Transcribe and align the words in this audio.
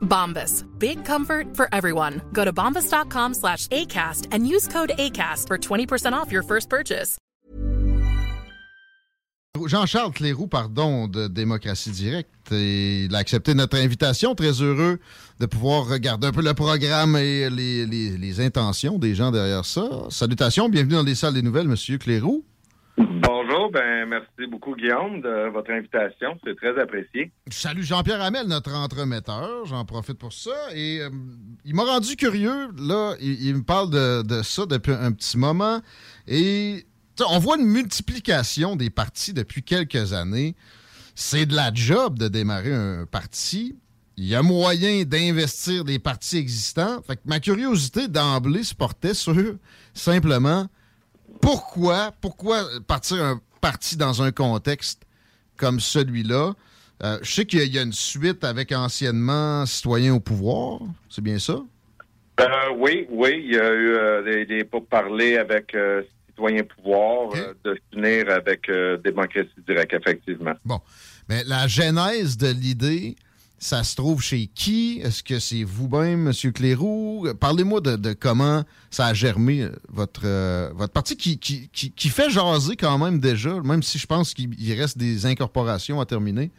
Bombas. 0.00 0.64
Big 0.78 1.04
comfort 1.04 1.56
for 1.56 1.68
everyone. 1.72 2.20
Go 2.32 2.44
to 2.44 2.52
bombas.com 2.52 3.34
slash 3.34 3.66
ACAST 3.68 4.28
and 4.32 4.46
use 4.46 4.68
code 4.68 4.92
ACAST 4.98 5.46
for 5.46 5.58
20% 5.58 6.12
off 6.12 6.30
your 6.30 6.42
first 6.42 6.68
purchase. 6.68 7.16
Jean-Charles 9.66 10.12
Cléroux, 10.12 10.46
pardon, 10.46 11.06
de 11.08 11.28
Démocratie 11.28 11.90
Directe. 11.90 12.30
Et 12.52 13.04
il 13.04 13.14
a 13.14 13.18
accepté 13.18 13.54
notre 13.54 13.76
invitation. 13.76 14.34
Très 14.34 14.62
heureux 14.62 14.98
de 15.38 15.46
pouvoir 15.46 15.86
regarder 15.86 16.28
un 16.28 16.32
peu 16.32 16.42
le 16.42 16.54
programme 16.54 17.16
et 17.16 17.50
les, 17.50 17.84
les, 17.86 18.16
les 18.16 18.40
intentions 18.40 18.98
des 18.98 19.14
gens 19.14 19.30
derrière 19.30 19.64
ça. 19.64 20.06
Salutations, 20.08 20.68
bienvenue 20.68 20.94
dans 20.94 21.02
les 21.02 21.14
salles 21.14 21.34
des 21.34 21.42
nouvelles, 21.42 21.68
Monsieur 21.68 21.98
Cléroux. 21.98 22.44
Bonjour, 22.96 23.39
ben 23.70 24.06
merci 24.06 24.46
beaucoup 24.48 24.74
Guillaume 24.74 25.20
de 25.20 25.50
votre 25.50 25.70
invitation, 25.70 26.38
c'est 26.44 26.56
très 26.56 26.78
apprécié. 26.80 27.30
Salut 27.50 27.82
Jean-Pierre 27.82 28.20
Hamel, 28.22 28.46
notre 28.46 28.74
entremetteur, 28.74 29.64
j'en 29.66 29.84
profite 29.84 30.18
pour 30.18 30.32
ça. 30.32 30.50
Et 30.74 31.00
euh, 31.00 31.10
il 31.64 31.74
m'a 31.74 31.84
rendu 31.84 32.16
curieux, 32.16 32.68
là, 32.78 33.14
il, 33.20 33.54
me 33.54 33.62
parle 33.62 33.90
de, 33.90 34.22
de, 34.22 34.42
ça 34.42 34.66
depuis 34.66 34.92
un 34.92 35.12
petit 35.12 35.38
moment. 35.38 35.80
Et 36.26 36.84
on 37.28 37.38
voit 37.38 37.56
une 37.56 37.66
multiplication 37.66 38.76
des 38.76 38.90
partis 38.90 39.32
depuis 39.32 39.62
quelques 39.62 40.12
années. 40.12 40.54
C'est 41.14 41.46
de 41.46 41.54
la 41.54 41.72
job 41.72 42.18
de 42.18 42.28
démarrer 42.28 42.72
un 42.72 43.06
parti. 43.06 43.76
Il 44.16 44.26
y 44.26 44.34
a 44.34 44.42
moyen 44.42 45.04
d'investir 45.04 45.84
des 45.84 45.98
partis 45.98 46.38
existants. 46.38 47.02
Fait 47.02 47.16
que 47.16 47.22
ma 47.24 47.40
curiosité 47.40 48.08
d'emblée 48.08 48.64
se 48.64 48.74
portait 48.74 49.14
sur 49.14 49.34
simplement 49.94 50.66
pourquoi, 51.40 52.12
pourquoi 52.20 52.64
partir 52.86 53.22
un 53.24 53.40
parti 53.60 53.96
dans 53.96 54.22
un 54.22 54.32
contexte 54.32 55.02
comme 55.56 55.80
celui-là? 55.80 56.54
Euh, 57.02 57.18
je 57.22 57.32
sais 57.32 57.44
qu'il 57.46 57.62
y, 57.62 57.68
y, 57.68 57.78
a 57.78 57.82
une 57.82 57.92
suite 57.92 58.44
avec 58.44 58.72
anciennement 58.72 59.64
citoyens 59.64 60.14
au 60.14 60.20
pouvoir, 60.20 60.80
c'est 61.08 61.22
bien 61.22 61.38
ça? 61.38 61.60
Euh, 62.40 62.44
oui, 62.76 63.06
oui, 63.10 63.42
il 63.44 63.54
y 63.54 63.58
a 63.58 63.72
eu 63.72 63.90
euh, 63.90 64.22
des, 64.22 64.46
des 64.46 64.64
pourparlers 64.64 65.36
avec 65.36 65.74
euh, 65.74 66.02
citoyens 66.28 66.62
pouvoir 66.62 67.28
Okay. 67.28 67.40
de 67.64 67.78
s'unir 67.92 68.30
avec 68.30 68.70
démocratie 69.04 69.50
directe, 69.66 69.94
effectivement. 69.94 70.54
Bon. 70.64 70.80
Mais 71.28 71.44
la 71.44 71.68
genèse 71.68 72.36
de 72.36 72.48
l'idée, 72.48 73.14
ça 73.60 73.84
se 73.84 73.94
trouve 73.94 74.22
chez 74.22 74.46
qui? 74.46 75.00
Est-ce 75.04 75.22
que 75.22 75.38
c'est 75.38 75.62
vous-même, 75.64 76.26
M. 76.28 76.52
Cléroux? 76.52 77.28
Parlez-moi 77.38 77.80
de, 77.82 77.94
de 77.96 78.14
comment 78.14 78.64
ça 78.90 79.06
a 79.06 79.14
germé 79.14 79.62
euh, 79.62 79.70
votre, 79.90 80.22
euh, 80.24 80.70
votre 80.74 80.92
parti 80.92 81.16
qui, 81.16 81.38
qui, 81.38 81.68
qui, 81.68 81.92
qui 81.92 82.08
fait 82.08 82.30
jaser 82.30 82.74
quand 82.74 82.98
même 82.98 83.20
déjà, 83.20 83.60
même 83.60 83.82
si 83.82 83.98
je 83.98 84.06
pense 84.06 84.32
qu'il 84.34 84.58
il 84.58 84.80
reste 84.80 84.96
des 84.96 85.26
incorporations 85.26 86.00
à 86.00 86.06
terminer. 86.06 86.50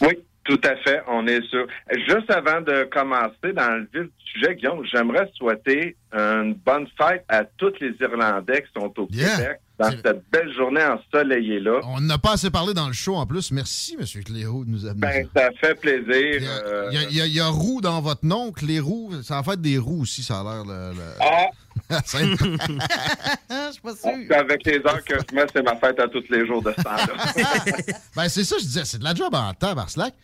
Oui, 0.00 0.18
tout 0.44 0.60
à 0.64 0.74
fait, 0.76 1.00
on 1.08 1.26
est 1.28 1.42
sûr. 1.48 1.66
Juste 2.08 2.28
avant 2.30 2.60
de 2.60 2.88
commencer 2.92 3.52
dans 3.54 3.76
le 3.76 3.88
vif 3.94 4.10
du 4.10 4.32
sujet, 4.32 4.56
Guillaume, 4.56 4.84
j'aimerais 4.92 5.30
souhaiter 5.34 5.96
une 6.12 6.54
bonne 6.54 6.88
fête 7.00 7.24
à 7.28 7.44
tous 7.44 7.72
les 7.80 7.94
Irlandais 8.00 8.62
qui 8.62 8.80
sont 8.80 8.92
au 8.98 9.06
Yeah. 9.12 9.36
Québec 9.36 9.60
dans 9.82 9.90
C'est- 9.90 10.02
cette 10.08 10.22
belle 10.30 10.52
journée 10.54 10.82
ensoleillée-là. 10.84 11.80
On 11.84 12.00
n'a 12.00 12.18
pas 12.18 12.32
assez 12.32 12.50
parlé 12.50 12.74
dans 12.74 12.86
le 12.86 12.92
show 12.92 13.14
en 13.16 13.26
plus. 13.26 13.50
Merci, 13.50 13.96
M. 13.98 14.06
Cléroux, 14.24 14.64
de 14.64 14.70
nous 14.70 14.86
amener 14.86 15.00
Ben, 15.00 15.28
ça. 15.34 15.48
fait 15.60 15.74
plaisir. 15.74 16.06
Il 16.10 16.42
y, 16.42 16.46
a, 16.46 16.50
euh, 16.50 16.88
il 16.92 16.94
y 16.94 17.04
a- 17.04 17.08
il 17.10 17.16
y 17.16 17.20
a- 17.20 17.26
il 17.26 17.34
y 17.34 17.40
a 17.40 17.48
roux 17.48 17.80
dans 17.80 18.00
votre 18.00 18.24
nom, 18.24 18.52
Cléroux. 18.52 19.10
Ça 19.22 19.38
en 19.38 19.42
fait 19.42 19.60
des 19.60 19.78
roues 19.78 20.02
aussi, 20.02 20.22
ça 20.22 20.40
a 20.40 20.42
l'air. 20.42 20.64
Le, 20.64 20.94
le- 20.94 21.02
Ah. 21.20 21.46
Je 21.92 23.72
suis 23.72 23.80
pas 23.82 23.94
sûr. 23.96 24.36
avec 24.36 24.64
les 24.66 24.76
heures 24.76 25.02
que 25.04 25.14
je 25.14 25.34
mets, 25.34 25.46
c'est 25.52 25.62
ma 25.62 25.76
fête 25.76 25.98
à 26.00 26.08
tous 26.08 26.24
les 26.30 26.46
jours 26.46 26.62
de 26.62 26.72
ce 26.76 26.82
temps-là. 26.82 27.06
Ben, 28.16 28.28
c'est 28.28 28.44
ça, 28.44 28.56
je 28.58 28.64
disais, 28.64 28.84
c'est 28.84 28.98
de 28.98 29.04
la 29.04 29.14
job 29.14 29.34
en 29.34 29.52
temps, 29.54 29.74
Barslack. 29.74 30.14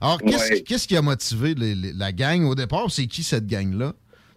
Alors, 0.00 0.18
qu'est-ce 0.20 0.52
Ouais. 0.54 0.60
qu'est-ce 0.62 0.88
qui 0.88 0.96
a 0.96 1.02
motivé 1.02 1.54
les- 1.54 1.74
les- 1.74 1.92
la 1.92 2.12
gang 2.12 2.44
au 2.44 2.54
départ? 2.54 2.86
C'est 2.90 3.06
qui 3.06 3.22
cette 3.22 3.46
gang-là? 3.46 3.92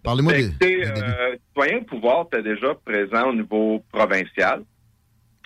Parlez-moi 0.08 0.34
des, 0.34 0.46
Écoutez, 0.46 0.78
des 0.78 0.86
euh, 0.86 1.36
Citoyen 1.50 1.84
Pouvoir 1.84 2.28
était 2.32 2.42
déjà 2.42 2.74
présent 2.86 3.30
au 3.30 3.34
niveau 3.34 3.84
provincial. 3.92 4.64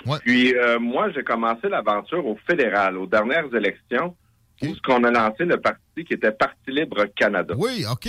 Ouais. 0.05 0.19
Puis 0.23 0.55
euh, 0.55 0.77
moi, 0.77 1.09
j'ai 1.15 1.23
commencé 1.23 1.67
l'aventure 1.67 2.23
au 2.23 2.37
fédéral, 2.47 2.95
aux 2.95 3.07
dernières 3.07 3.51
élections, 3.55 4.15
où 4.61 4.75
ce 4.75 4.81
qu'on 4.81 5.03
a 5.03 5.09
lancé 5.09 5.45
le 5.45 5.59
parti 5.59 6.05
qui 6.05 6.13
était 6.13 6.31
Parti 6.31 6.69
Libre 6.69 7.05
Canada. 7.15 7.55
Oui, 7.57 7.85
OK. 7.91 8.07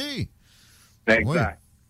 Exact. 1.07 1.27
Ouais. 1.27 1.41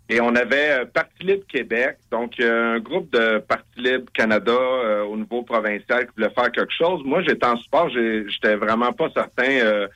Et 0.09 0.21
on 0.21 0.35
avait 0.37 0.83
euh, 0.83 0.85
Parti 0.85 1.25
Libre 1.25 1.45
Québec, 1.49 1.97
donc 2.11 2.39
euh, 2.39 2.77
un 2.77 2.81
groupe 2.81 3.11
de 3.13 3.39
Parti 3.39 3.81
Libre 3.81 4.13
Canada 4.13 4.53
euh, 4.53 5.05
au 5.05 5.17
niveau 5.17 5.43
provincial 5.43 6.07
qui 6.07 6.13
voulait 6.17 6.35
faire 6.35 6.53
quelque 6.53 6.73
chose. 6.73 7.01
Moi, 7.05 7.23
j'étais 7.27 7.47
en 7.47 7.57
support, 7.57 7.89
j'étais 7.91 8.57
vraiment 8.57 8.93
pas 8.93 9.09
certain 9.15 9.89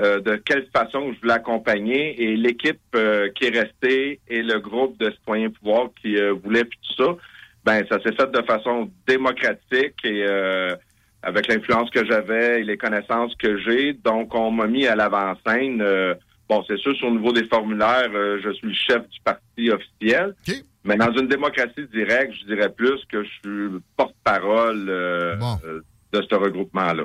euh, 0.00 0.20
de 0.20 0.36
quelle 0.36 0.66
façon 0.74 1.12
je 1.12 1.20
voulais 1.20 1.34
accompagner. 1.34 2.22
Et 2.22 2.36
l'équipe 2.36 2.80
euh, 2.94 3.28
qui 3.34 3.46
est 3.46 3.60
restée 3.60 4.20
et 4.28 4.42
le 4.42 4.58
groupe 4.58 4.98
de 4.98 5.10
citoyens 5.10 5.50
pouvoir 5.50 5.90
qui 6.00 6.16
euh, 6.16 6.32
voulait 6.32 6.64
puis 6.64 6.78
tout 6.88 7.04
ça, 7.04 7.16
ben 7.64 7.84
ça 7.90 8.00
s'est 8.02 8.14
fait 8.14 8.30
de 8.30 8.42
façon 8.42 8.90
démocratique 9.06 9.96
et 10.04 10.24
avec 11.22 11.48
l'influence 11.48 11.90
que 11.90 12.06
j'avais 12.06 12.60
et 12.60 12.64
les 12.64 12.78
connaissances 12.78 13.34
que 13.34 13.58
j'ai. 13.58 13.92
Donc, 13.92 14.34
on 14.34 14.50
m'a 14.50 14.66
mis 14.66 14.86
à 14.86 14.96
l'avant-scène. 14.96 15.84
Bon, 16.48 16.64
c'est 16.66 16.78
sûr, 16.78 16.96
sur 16.96 17.10
le 17.10 17.16
niveau 17.16 17.32
des 17.32 17.44
formulaires, 17.48 18.10
je 18.42 18.50
suis 18.54 18.68
le 18.68 18.72
chef 18.72 19.06
du 19.10 19.20
parti 19.22 19.70
officiel. 19.70 20.34
Mais 20.84 20.96
dans 20.96 21.12
une 21.12 21.28
démocratie 21.28 21.86
directe, 21.92 22.32
je 22.40 22.54
dirais 22.54 22.70
plus 22.70 23.04
que 23.12 23.22
je 23.22 23.28
suis 23.28 23.80
porte-parole 23.98 24.86
Bon. 25.38 25.58
de 26.14 26.22
ce 26.22 26.34
regroupement-là. 26.34 27.04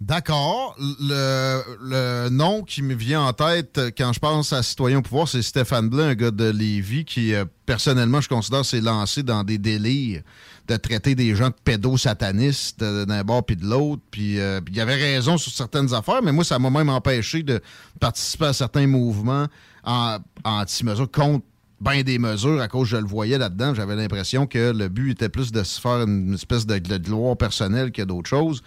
D'accord. 0.00 0.76
Le, 0.78 1.62
le 1.80 2.28
nom 2.28 2.62
qui 2.62 2.82
me 2.82 2.94
vient 2.94 3.22
en 3.22 3.32
tête 3.32 3.80
quand 3.96 4.12
je 4.12 4.20
pense 4.20 4.52
à 4.52 4.62
Citoyen 4.62 4.98
au 4.98 5.02
pouvoir, 5.02 5.26
c'est 5.26 5.40
Stéphane 5.40 5.88
Blais, 5.88 6.02
un 6.02 6.14
gars 6.14 6.30
de 6.30 6.50
Lévis 6.50 7.06
qui, 7.06 7.34
euh, 7.34 7.46
personnellement, 7.64 8.20
je 8.20 8.28
considère, 8.28 8.64
s'est 8.64 8.82
lancé 8.82 9.22
dans 9.22 9.42
des 9.42 9.56
délires 9.56 10.22
de 10.68 10.76
traiter 10.76 11.14
des 11.14 11.34
gens 11.34 11.48
de 11.48 11.54
pédosatanistes 11.64 12.82
euh, 12.82 13.06
d'un 13.06 13.24
bord 13.24 13.44
puis 13.44 13.56
de 13.56 13.64
l'autre. 13.64 14.02
Puis 14.10 14.38
euh, 14.38 14.60
il 14.70 14.78
avait 14.80 14.96
raison 14.96 15.38
sur 15.38 15.52
certaines 15.52 15.94
affaires, 15.94 16.22
mais 16.22 16.32
moi, 16.32 16.44
ça 16.44 16.58
m'a 16.58 16.68
même 16.68 16.90
empêché 16.90 17.42
de 17.42 17.60
participer 17.98 18.46
à 18.46 18.52
certains 18.52 18.86
mouvements 18.86 19.46
en, 19.84 20.18
anti-mesures 20.44 21.10
contre 21.10 21.44
bien 21.80 22.02
des 22.02 22.18
mesures 22.18 22.60
à 22.60 22.68
cause 22.68 22.88
je 22.88 22.96
le 22.96 23.06
voyais 23.06 23.38
là-dedans. 23.38 23.74
J'avais 23.74 23.96
l'impression 23.96 24.46
que 24.46 24.72
le 24.72 24.88
but 24.88 25.12
était 25.12 25.28
plus 25.28 25.52
de 25.52 25.62
se 25.62 25.80
faire 25.80 26.02
une 26.02 26.34
espèce 26.34 26.66
de, 26.66 26.78
de 26.78 26.96
gloire 26.98 27.36
personnelle 27.36 27.92
que 27.92 28.02
d'autres 28.02 28.28
choses. 28.28 28.62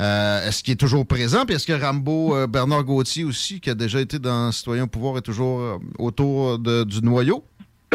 Euh, 0.00 0.46
est-ce 0.46 0.62
qu'il 0.62 0.72
est 0.74 0.76
toujours 0.76 1.04
présent? 1.06 1.44
Puis 1.44 1.56
est-ce 1.56 1.66
que 1.66 1.72
Rambo, 1.72 2.36
euh, 2.36 2.46
Bernard 2.46 2.84
Gauthier 2.84 3.24
aussi, 3.24 3.60
qui 3.60 3.68
a 3.70 3.74
déjà 3.74 4.00
été 4.00 4.18
dans 4.18 4.52
Citoyen 4.52 4.84
au 4.84 4.86
pouvoir, 4.86 5.18
est 5.18 5.22
toujours 5.22 5.60
euh, 5.60 5.76
autour 5.98 6.58
de- 6.58 6.84
du 6.84 7.00
noyau? 7.02 7.42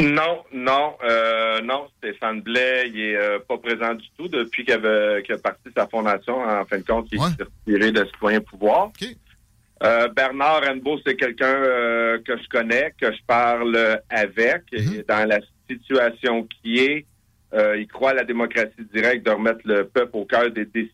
Non, 0.02 0.44
non, 0.52 0.94
euh, 1.08 1.62
non, 1.62 1.86
Stéphane 2.00 2.42
Blais, 2.42 2.90
il 2.94 3.00
est 3.00 3.16
euh, 3.16 3.38
pas 3.48 3.58
présent 3.58 3.94
du 3.94 4.06
tout 4.18 4.28
depuis 4.28 4.66
qu'il 4.66 4.74
a 4.74 5.38
parti 5.38 5.70
sa 5.78 5.88
fondation. 5.88 6.42
En 6.42 6.66
fin 6.66 6.80
de 6.80 6.84
compte, 6.84 7.08
il 7.12 7.20
Ouais. 7.20 7.28
s'est 7.38 7.46
retiré 7.68 7.92
de 7.92 8.04
Citoyen 8.06 8.42
Pouvoir. 8.42 8.92
Euh, 9.84 10.08
Bernard 10.10 10.62
Renbo, 10.66 10.98
c'est 11.06 11.16
quelqu'un 11.16 11.54
que 12.26 12.38
je 12.38 12.48
connais, 12.50 12.94
que 13.00 13.12
je 13.12 13.20
parle 13.28 14.00
avec. 14.10 14.64
Mhm. 14.74 14.94
Et 14.96 15.06
dans 15.08 15.28
la 15.28 15.40
situation 15.70 16.48
qui 16.62 16.80
est, 16.80 17.06
il 17.78 17.88
croit 17.88 18.12
à 18.12 18.14
la 18.16 18.24
démocratie 18.24 18.72
directe 18.94 19.26
de 19.26 19.32
remettre 19.32 19.60
le 19.66 19.86
peuple 19.86 20.18
au 20.18 20.26
cœur 20.26 20.50
des 20.52 20.66
décisions, 20.66 20.92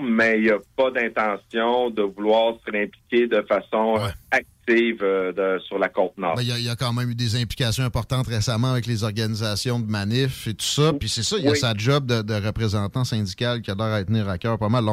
mais 0.00 0.38
il 0.38 0.44
n'y 0.44 0.50
a 0.50 0.58
pas 0.76 0.90
d'intention 0.90 1.90
de 1.90 2.02
vouloir 2.02 2.54
se 2.64 2.70
réimpliquer 2.70 3.26
de 3.26 3.42
façon 3.42 3.94
Ouais. 3.94 4.10
active 4.30 5.02
euh, 5.02 5.58
sur 5.60 5.78
la 5.78 5.88
côte 5.88 6.16
nord. 6.16 6.40
Il 6.40 6.46
y, 6.46 6.68
a 6.68 6.76
quand 6.76 6.92
même 6.92 7.10
eu 7.10 7.14
des 7.14 7.40
implications 7.40 7.84
importantes 7.84 8.26
récemment 8.28 8.72
avec 8.72 8.86
les 8.86 9.04
organisations 9.04 9.80
de 9.80 9.86
manifs 9.90 10.46
et 10.46 10.54
tout 10.54 10.64
ça. 10.64 10.92
Puis 10.92 11.08
c'est 11.08 11.22
ça, 11.22 11.36
il 11.38 11.44
y 11.44 11.48
a 11.48 11.54
sa 11.54 11.74
job 11.76 12.06
de, 12.06 12.46
représentant 12.46 13.04
syndical 13.04 13.62
qui 13.62 13.70
a 13.70 13.74
l'air 13.74 13.86
à 13.86 14.04
tenir 14.04 14.28
à 14.28 14.38
cœur 14.38 14.58
pas 14.58 14.68
mal. 14.68 14.84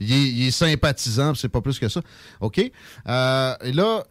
il, 0.00 0.46
est, 0.46 0.50
sympathisant, 0.50 1.34
c'est 1.34 1.48
pas 1.48 1.60
plus 1.60 1.78
que 1.78 1.88
ça. 1.88 2.00
OK? 2.40 2.60
Euh, 3.08 3.54
et 3.62 3.72
là, 3.72 4.04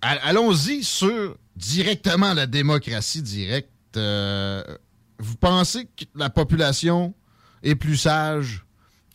allons-y 0.00 0.82
sur 0.82 1.36
directement 1.56 2.34
la 2.34 2.46
démocratie 2.46 3.22
directe. 3.22 3.70
Euh, 3.96 4.62
vous 5.18 5.36
pensez 5.36 5.84
que 5.84 6.04
la 6.14 6.30
population 6.30 7.14
est 7.62 7.74
plus 7.74 7.96
sage 7.96 8.64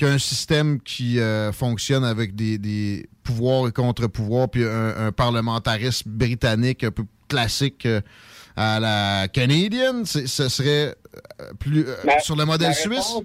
qu'un 0.04 0.18
système 0.18 0.82
qui 0.82 1.20
euh, 1.20 1.54
fonctionne 1.54 2.04
avec 2.04 2.36
des, 2.36 3.08
pouvoirs 3.24 3.70
et 3.70 3.72
contre-pouvoirs, 3.72 4.50
puis 4.50 4.66
un, 4.66 5.14
parlementarisme 5.14 6.10
britannique 6.10 6.84
un 6.84 6.92
peu 6.92 7.04
classique 7.30 7.86
euh, 7.86 8.02
à 8.58 8.82
la 8.82 9.30
canadienne, 9.30 10.04
ce 10.06 10.50
serait 10.50 10.94
euh, 11.40 11.54
plus 11.58 11.86
sur 12.20 12.36
le 12.36 12.44
modèle 12.44 12.74
suisse? 12.74 13.18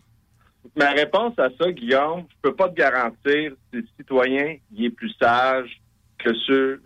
Ma 0.77 0.91
réponse 0.91 1.37
à 1.39 1.49
ça, 1.59 1.73
Guillaume, 1.73 2.27
je 2.31 2.37
peux 2.43 2.55
pas 2.55 2.69
te 2.69 2.77
garantir 2.77 3.53
si 3.73 3.77
le 3.79 3.85
citoyen 3.97 4.57
il 4.73 4.85
est 4.85 4.91
plus 4.91 5.13
sage 5.21 5.81
que 6.19 6.33
ceux, 6.47 6.81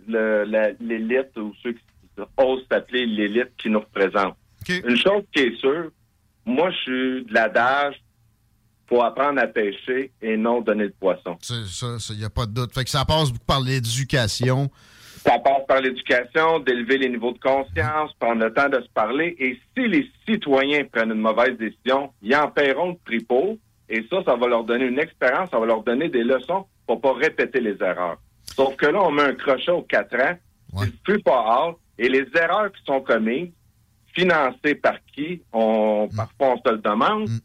l'élite 0.80 1.36
ou 1.36 1.52
ceux 1.62 1.72
qui 1.72 2.22
osent 2.38 2.64
s'appeler 2.70 3.04
l'élite 3.04 3.50
qui 3.58 3.68
nous 3.68 3.80
représente. 3.80 4.36
Une 4.68 4.96
chose 4.96 5.24
qui 5.34 5.42
est 5.42 5.56
sûre, 5.56 5.90
moi, 6.46 6.70
je 6.70 6.76
suis 6.76 7.24
de 7.26 7.34
l'adage 7.34 8.01
faut 8.88 9.02
apprendre 9.02 9.40
à 9.40 9.46
pêcher 9.46 10.12
et 10.20 10.36
non 10.36 10.60
donner 10.60 10.84
le 10.84 10.94
poisson. 10.98 11.36
C'est 11.40 11.64
ça, 11.66 11.96
il 12.10 12.18
n'y 12.18 12.24
a 12.24 12.30
pas 12.30 12.46
de 12.46 12.52
doute. 12.52 12.74
Fait 12.74 12.84
que 12.84 12.90
ça 12.90 13.04
passe 13.04 13.30
beaucoup 13.30 13.44
par 13.46 13.60
l'éducation. 13.60 14.70
Ça 15.24 15.38
passe 15.38 15.64
par 15.68 15.80
l'éducation, 15.80 16.58
d'élever 16.58 16.98
les 16.98 17.08
niveaux 17.08 17.32
de 17.32 17.38
conscience, 17.38 18.12
prendre 18.18 18.44
le 18.44 18.52
temps 18.52 18.68
de 18.68 18.80
se 18.80 18.88
parler. 18.92 19.36
Et 19.38 19.58
si 19.76 19.86
les 19.86 20.10
citoyens 20.28 20.84
prennent 20.84 21.12
une 21.12 21.20
mauvaise 21.20 21.56
décision, 21.56 22.12
ils 22.22 22.34
en 22.34 22.48
paieront 22.50 22.90
le 22.90 22.96
prix 23.04 23.20
pour. 23.20 23.56
Et 23.88 24.04
ça, 24.10 24.22
ça 24.24 24.34
va 24.34 24.46
leur 24.48 24.64
donner 24.64 24.86
une 24.86 24.98
expérience, 24.98 25.50
ça 25.50 25.60
va 25.60 25.66
leur 25.66 25.82
donner 25.82 26.08
des 26.08 26.24
leçons 26.24 26.66
pour 26.86 27.00
pas 27.00 27.12
répéter 27.12 27.60
les 27.60 27.76
erreurs. 27.80 28.18
Sauf 28.56 28.74
que 28.76 28.86
là, 28.86 29.00
on 29.02 29.12
met 29.12 29.22
un 29.22 29.34
crochet 29.34 29.70
aux 29.70 29.82
quatre 29.82 30.16
ans, 30.16 30.36
c'est 30.78 31.02
plus 31.02 31.22
pas 31.22 31.38
hard. 31.38 31.76
Et 31.98 32.08
les 32.08 32.26
erreurs 32.34 32.72
qui 32.72 32.82
sont 32.84 33.00
commises, 33.00 33.50
financées 34.14 34.74
par 34.74 34.96
qui? 35.14 35.42
On, 35.52 36.08
mm. 36.10 36.16
Parfois, 36.16 36.54
on 36.54 36.56
se 36.56 36.74
le 36.74 36.78
demande. 36.78 37.28
Mm. 37.28 37.38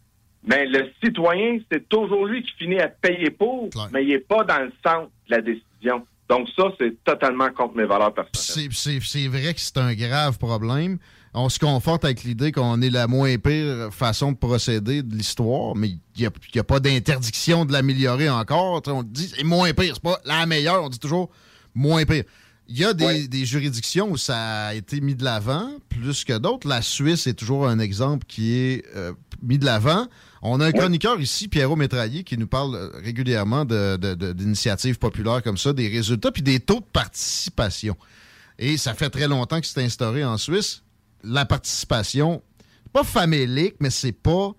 Mais 0.48 0.66
le 0.66 0.90
citoyen, 1.04 1.60
c'est 1.70 1.88
toujours 1.90 2.26
lui 2.26 2.42
qui 2.42 2.52
finit 2.58 2.80
à 2.80 2.88
payer 2.88 3.30
pour, 3.30 3.70
mais 3.92 4.04
il 4.04 4.10
n'est 4.10 4.20
pas 4.20 4.44
dans 4.44 4.60
le 4.60 4.72
centre 4.84 5.10
de 5.30 5.36
la 5.36 5.42
décision. 5.42 6.06
Donc 6.30 6.48
ça, 6.56 6.64
c'est 6.80 6.94
totalement 7.04 7.50
contre 7.52 7.76
mes 7.76 7.86
valeurs 7.86 8.14
personnelles. 8.14 8.70
C'est 8.72 9.28
vrai 9.28 9.54
que 9.54 9.60
c'est 9.60 9.78
un 9.78 9.94
grave 9.94 10.38
problème. 10.38 10.98
On 11.34 11.50
se 11.50 11.60
conforte 11.60 12.04
avec 12.04 12.24
l'idée 12.24 12.52
qu'on 12.52 12.82
est 12.82 12.90
la 12.90 13.08
moins 13.08 13.38
pire 13.38 13.90
façon 13.92 14.32
de 14.32 14.38
procéder 14.38 15.04
de 15.04 15.16
l'histoire, 15.16 15.76
mais 15.76 15.90
il 15.90 16.00
n'y 16.22 16.60
a, 16.60 16.64
pas 16.64 16.80
d'interdiction 16.80 17.64
de 17.66 17.74
l'améliorer 17.74 18.30
encore. 18.30 18.82
On 18.88 19.04
dit 19.04 19.32
c'est 19.36 19.44
moins 19.44 19.72
pire, 19.74 19.94
c'est 19.94 20.04
pas 20.04 20.20
la 20.26 20.46
meilleure, 20.46 20.84
on 20.84 20.90
dit 20.90 21.00
toujours 21.00 21.30
moins 21.76 22.06
pire. 22.06 22.24
Il 22.70 22.78
y 22.78 22.84
a 22.84 22.94
des, 22.94 23.46
juridictions 23.46 24.10
où 24.12 24.18
ça 24.18 24.68
a 24.68 24.74
été 24.74 25.00
mis 25.00 25.16
de 25.16 25.24
l'avant 25.24 25.70
plus 25.88 26.26
que 26.26 26.38
d'autres. 26.38 26.68
La 26.68 26.82
Suisse 26.82 27.28
est 27.28 27.36
toujours 27.36 27.68
un 27.68 27.80
exemple 27.80 28.26
qui 28.28 28.58
est 28.58 28.86
euh, 28.96 29.14
mis 29.42 29.58
de 29.58 29.66
l'avant. 29.66 30.08
On 30.42 30.60
a 30.60 30.68
un 30.68 30.72
chroniqueur 30.72 31.20
ici, 31.20 31.48
Pierrot 31.48 31.76
Métraillé, 31.76 32.24
qui 32.24 32.38
nous 32.38 32.48
parle 32.48 32.76
euh, 32.76 32.90
régulièrement 33.04 33.66
d'initiatives 33.66 34.98
populaires 34.98 35.42
comme 35.44 35.58
ça, 35.58 35.74
des 35.74 35.88
résultats, 35.88 36.32
puis 36.32 36.44
des 36.44 36.60
taux 36.60 36.80
de 36.80 36.86
participation. 36.86 37.96
Et 38.60 38.78
ça 38.78 38.94
fait 38.94 39.10
très 39.10 39.28
longtemps 39.28 39.60
que 39.60 39.68
c'est 39.68 39.84
instauré 39.84 40.24
en 40.24 40.38
Suisse. 40.38 40.84
La 41.24 41.46
participation, 41.46 42.42
pas 42.94 43.04
famélique, 43.04 43.76
mais 43.80 43.90
c'est 43.90 44.12
pas 44.12 44.52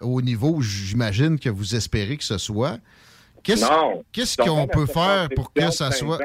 au 0.00 0.22
niveau 0.22 0.56
où 0.56 0.62
j'imagine 0.62 1.38
que 1.38 1.50
vous 1.50 1.74
espérez 1.74 2.16
que 2.16 2.24
ce 2.24 2.38
soit. 2.38 2.78
Qu'est-ce 3.42 4.36
qu'on 4.36 4.66
peut 4.66 4.86
faire 4.86 5.28
pour 5.34 5.52
que 5.52 5.70
ça 5.70 5.90
soit. 5.92 6.18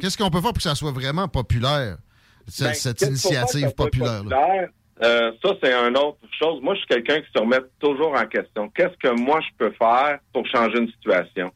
Qu'est-ce 0.00 0.16
qu'on 0.16 0.30
peut 0.30 0.40
faire 0.40 0.52
pour 0.52 0.58
que 0.58 0.62
ça 0.62 0.74
soit 0.74 0.92
vraiment 0.92 1.28
populaire, 1.28 1.98
cette, 2.46 2.66
ben, 2.68 2.74
cette 2.74 3.02
initiative 3.02 3.72
populaire-là? 3.74 4.68
Euh, 5.02 5.32
ça, 5.44 5.50
c'est 5.62 5.72
une 5.72 5.96
autre 5.96 6.18
chose. 6.38 6.62
Moi, 6.62 6.74
je 6.74 6.78
suis 6.80 6.88
quelqu'un 6.88 7.20
qui 7.20 7.30
se 7.34 7.38
remet 7.38 7.60
toujours 7.78 8.14
en 8.14 8.26
question. 8.26 8.70
Qu'est-ce 8.70 8.96
que 8.96 9.14
moi, 9.14 9.40
je 9.40 9.54
peux 9.58 9.72
faire 9.72 10.18
pour 10.32 10.46
changer 10.46 10.78
une 10.78 10.90
situation? 10.90 11.52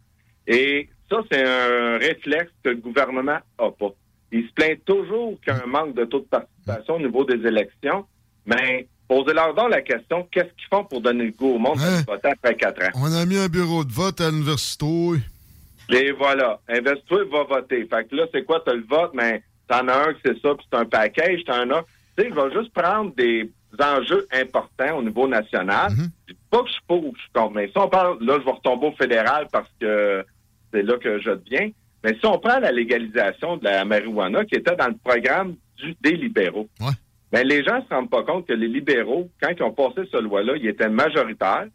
Et 0.46 0.88
ça, 1.10 1.22
c'est 1.30 1.42
un 1.42 1.98
réflexe 1.98 2.52
que 2.62 2.70
le 2.70 2.76
gouvernement 2.76 3.38
n'a 3.58 3.70
pas. 3.70 3.94
Il 4.32 4.46
se 4.46 4.52
plaint 4.52 4.84
toujours 4.84 5.40
qu'il 5.40 5.52
y 5.52 5.56
a 5.56 5.62
un 5.64 5.66
manque 5.66 5.94
de 5.94 6.04
taux 6.04 6.20
de 6.20 6.26
participation 6.26 6.94
au 6.96 7.00
niveau 7.00 7.24
des 7.24 7.44
élections, 7.46 8.04
mais 8.46 8.86
posez-leur 9.08 9.54
donc 9.54 9.70
la 9.70 9.82
question, 9.82 10.28
qu'est-ce 10.30 10.54
qu'ils 10.54 10.68
font 10.70 10.84
pour 10.84 11.00
donner 11.00 11.24
le 11.24 11.32
goût 11.32 11.54
au 11.54 11.58
monde 11.58 11.78
de 11.78 12.06
voter 12.06 12.28
après 12.28 12.54
quatre 12.54 12.82
ans? 12.82 12.90
On 12.94 13.12
a 13.12 13.26
mis 13.26 13.38
un 13.38 13.48
bureau 13.48 13.84
de 13.84 13.92
vote 13.92 14.20
à 14.20 14.30
l'université. 14.30 14.86
Et 15.92 16.12
voilà, 16.12 16.60
Investor 16.68 17.24
va 17.32 17.42
voter. 17.42 17.86
Fait 17.86 18.08
que 18.08 18.14
là, 18.14 18.26
c'est 18.32 18.44
quoi, 18.44 18.62
t'as 18.64 18.74
le 18.74 18.84
vote, 18.88 19.10
mais 19.14 19.42
t'en 19.66 19.88
as 19.88 20.08
un 20.08 20.12
que 20.12 20.18
c'est 20.24 20.40
ça, 20.40 20.54
puis 20.54 20.66
c'est 20.70 20.78
un 20.78 20.84
package, 20.84 21.42
t'en 21.44 21.68
as 21.70 21.84
il 22.18 22.32
va 22.34 22.50
juste 22.50 22.72
prendre 22.72 23.14
des 23.14 23.50
enjeux 23.78 24.26
importants 24.32 24.98
au 24.98 25.02
niveau 25.02 25.28
national. 25.28 25.92
Mhm. 25.92 26.10
Pas 26.50 26.62
que 26.62 26.68
je 26.68 26.72
suis 26.72 26.82
pas 26.86 26.94
ou 26.94 27.12
je 27.14 27.20
suis 27.20 27.30
contre, 27.32 27.54
mais 27.54 27.68
si 27.68 27.78
on 27.78 27.88
parle, 27.88 28.18
là, 28.24 28.38
je 28.40 28.44
vais 28.44 28.50
retomber 28.50 28.88
au 28.88 28.92
fédéral 28.92 29.46
parce 29.52 29.70
que 29.80 30.24
c'est 30.72 30.82
là 30.82 30.96
que 30.98 31.20
je 31.20 31.30
deviens. 31.30 31.70
Mais 32.02 32.14
si 32.14 32.26
on 32.26 32.38
prend 32.38 32.58
la 32.58 32.72
légalisation 32.72 33.56
de 33.56 33.64
la 33.64 33.84
marijuana 33.84 34.44
qui 34.44 34.54
était 34.54 34.74
dans 34.74 34.88
le 34.88 34.96
programme 35.04 35.56
des 36.00 36.12
libéraux, 36.12 36.68
ben, 37.32 37.46
les 37.46 37.62
gens 37.62 37.76
ne 37.76 37.82
se 37.82 37.88
rendent 37.88 38.10
pas 38.10 38.24
compte 38.24 38.46
que 38.46 38.52
les 38.52 38.68
libéraux, 38.68 39.30
quand 39.40 39.50
ils 39.56 39.62
ont 39.62 39.72
passé 39.72 40.08
cette 40.10 40.22
loi-là, 40.22 40.54
ils 40.56 40.66
étaient 40.66 40.88
majoritaires 40.88 41.66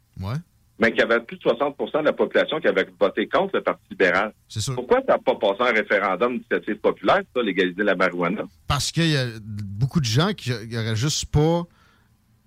mais 0.79 0.91
qu'il 0.91 0.99
y 0.99 1.03
avait 1.03 1.21
plus 1.21 1.37
de 1.37 1.43
60% 1.43 1.99
de 1.99 2.05
la 2.05 2.13
population 2.13 2.59
qui 2.59 2.67
avait 2.67 2.87
voté 2.99 3.27
contre 3.27 3.55
le 3.55 3.63
Parti 3.63 3.83
libéral. 3.91 4.33
Pourquoi 4.75 4.99
ça 5.07 5.13
n'a 5.13 5.19
pas 5.19 5.35
passé 5.35 5.61
un 5.61 5.73
référendum 5.73 6.33
d'initiative 6.33 6.75
populaire, 6.77 7.21
ça, 7.33 7.41
légaliser 7.41 7.83
la 7.83 7.95
marijuana? 7.95 8.43
Parce 8.67 8.91
qu'il 8.91 9.09
y 9.09 9.17
a 9.17 9.27
beaucoup 9.41 9.99
de 9.99 10.05
gens 10.05 10.33
qui 10.33 10.51
n'auraient 10.51 10.95
juste 10.95 11.25
pas 11.27 11.63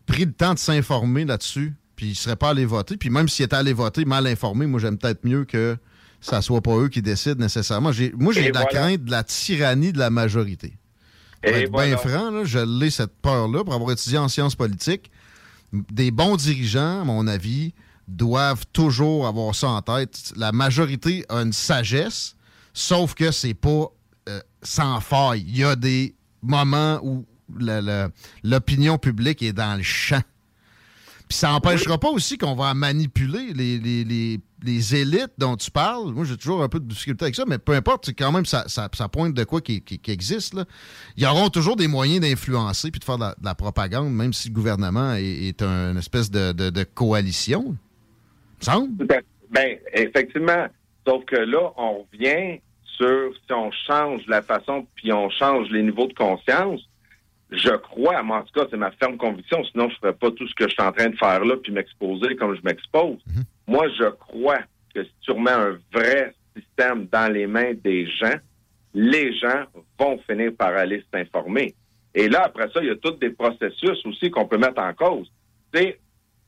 pris 0.07 0.25
le 0.27 0.33
temps 0.33 0.55
de 0.55 0.59
s'informer 0.59 1.25
là-dessus, 1.25 1.75
puis 1.97 2.07
ils 2.07 2.11
ne 2.11 2.15
seraient 2.17 2.37
pas 2.37 2.51
allés 2.51 2.67
voter. 2.67 2.97
Puis 2.97 3.11
même 3.11 3.29
s'ils 3.29 3.45
étaient 3.45 3.57
allés 3.57 3.73
voter 3.73 4.05
mal 4.05 4.27
informés, 4.27 4.67
moi, 4.67 4.79
j'aime 4.81 4.99
peut-être 4.99 5.25
mieux 5.25 5.45
que 5.45 5.77
ça 6.21 6.43
soit 6.43 6.61
pas 6.61 6.77
eux 6.77 6.89
qui 6.89 7.01
décident 7.01 7.41
nécessairement. 7.41 7.91
Moi, 8.15 8.33
j'ai 8.33 8.53
la 8.53 8.65
crainte 8.65 9.05
de 9.05 9.11
la 9.11 9.23
tyrannie 9.23 9.93
de 9.93 9.99
la 9.99 10.11
majorité. 10.11 10.75
Pour 11.43 11.53
être 11.53 11.71
bien 11.71 11.97
franc, 11.97 12.31
là, 12.31 12.45
je 12.45 12.59
l'ai 12.59 12.91
cette 12.91 13.17
peur-là 13.23 13.65
pour 13.65 13.73
avoir 13.73 13.93
étudié 13.93 14.19
en 14.19 14.29
sciences 14.29 14.57
politiques. 14.57 15.11
Des 15.73 16.11
bons 16.11 16.37
dirigeants, 16.37 17.03
à 17.03 17.05
mon 17.05 17.27
avis, 17.27 17.75
doivent 18.09 18.65
toujours 18.73 19.27
avoir 19.27 19.55
ça 19.55 19.69
en 19.69 19.83
tête. 19.83 20.33
La 20.37 20.51
majorité 20.51 21.25
a 21.29 21.43
une 21.43 21.53
sagesse, 21.53 22.35
sauf 22.73 23.15
que 23.15 23.31
c'est 23.31 23.55
pas 23.55 23.87
euh, 24.29 24.41
sans 24.63 25.01
faille. 25.01 25.45
Il 25.47 25.59
y 25.59 25.65
a 25.65 25.77
des 25.77 26.15
moments 26.43 27.01
où 27.03 27.27
l'opinion 28.43 28.99
publique 28.99 29.43
est 29.43 29.53
dans 29.53 29.77
le 29.77 29.83
champ. 29.83 30.23
Puis 31.29 31.37
ça 31.37 31.51
n'empêchera 31.51 31.99
pas 31.99 32.09
aussi 32.09 32.39
qu'on 32.39 32.55
va 32.55 32.73
manipuler 32.73 33.53
les, 33.53 34.95
élites 34.95 35.33
dont 35.37 35.57
tu 35.57 35.71
parles. 35.71 36.13
Moi, 36.13 36.25
j'ai 36.25 36.39
toujours 36.39 36.63
un 36.63 36.71
peu 36.71 36.81
de 36.81 36.87
difficulté 36.87 37.27
avec 37.27 37.35
ça, 37.35 37.45
mais 37.47 37.59
peu 37.59 37.75
importe, 37.75 38.07
c'est 38.07 38.15
quand 38.15 38.33
même 38.33 38.47
ça, 38.47 38.65
ça, 38.67 38.89
pointe 39.09 39.35
de 39.35 39.45
quoi 39.45 39.61
qui, 39.61 39.83
existe. 40.07 40.55
Là. 40.55 40.65
Ils 41.19 41.27
auront 41.27 41.51
toujours 41.51 41.77
des 41.77 41.87
moyens 41.87 42.21
d'influencer 42.21 42.91
puis 42.91 42.99
de 42.99 43.05
faire 43.05 43.19
de 43.19 43.27
la, 43.43 43.55
propagande, 43.55 44.11
même 44.15 44.33
si 44.33 44.49
le 44.49 44.55
gouvernement 44.55 45.13
est, 45.13 45.63
une 45.63 45.99
espèce 45.99 46.31
de 46.31 46.85
coalition. 46.85 47.77
Ben, 49.51 49.79
effectivement. 49.93 50.67
Sauf 51.07 51.25
que 51.25 51.37
là, 51.37 51.73
on 51.77 52.07
revient 52.13 52.61
sur 52.83 53.33
si 53.47 53.53
on 53.53 53.71
change 53.87 54.27
la 54.27 54.43
façon, 54.43 54.87
puis 54.97 55.13
on 55.13 55.31
change 55.31 55.71
les 55.71 55.83
niveaux 55.83 56.07
de 56.07 56.13
conscience. 56.13 56.81
Je 57.51 57.71
crois, 57.71 58.23
moi, 58.23 58.39
en 58.39 58.43
tout 58.43 58.61
cas, 58.61 58.67
c'est 58.71 58.77
ma 58.77 58.91
ferme 58.91 59.17
conviction, 59.17 59.65
sinon 59.65 59.89
je 59.89 59.95
ne 59.95 59.99
ferais 60.01 60.13
pas 60.13 60.31
tout 60.33 60.47
ce 60.47 60.55
que 60.55 60.69
je 60.69 60.75
suis 60.75 60.83
en 60.83 60.93
train 60.93 61.09
de 61.09 61.17
faire 61.17 61.43
là, 61.45 61.57
puis 61.57 61.73
m'exposer 61.73 62.37
comme 62.37 62.55
je 62.55 62.61
m'expose. 62.63 63.19
Mhm. 63.27 63.45
Moi, 63.69 63.87
je 63.99 64.11
crois 64.11 64.59
que 64.95 65.03
si 65.03 65.13
tu 65.23 65.31
remets 65.31 65.53
un 65.53 65.79
vrai 65.93 66.35
système 66.55 67.07
dans 67.11 67.33
les 67.33 67.47
mains 67.47 67.73
des 67.73 68.07
gens, 68.07 68.35
les 68.93 69.33
gens 69.39 69.65
vont 69.99 70.19
finir 70.29 70.53
par 70.59 70.77
aller 70.77 71.03
s'informer. 71.13 71.75
Et 72.15 72.29
là, 72.29 72.43
après 72.45 72.69
ça, 72.71 72.81
il 72.83 72.89
y 72.89 72.91
a 72.91 72.97
tous 72.97 73.13
des 73.13 73.31
processus 73.31 74.05
aussi 74.05 74.31
qu'on 74.31 74.47
peut 74.47 74.59
mettre 74.59 74.83
en 74.83 74.93
cause. 74.93 75.31
Tu 75.73 75.81
sais, 75.81 75.99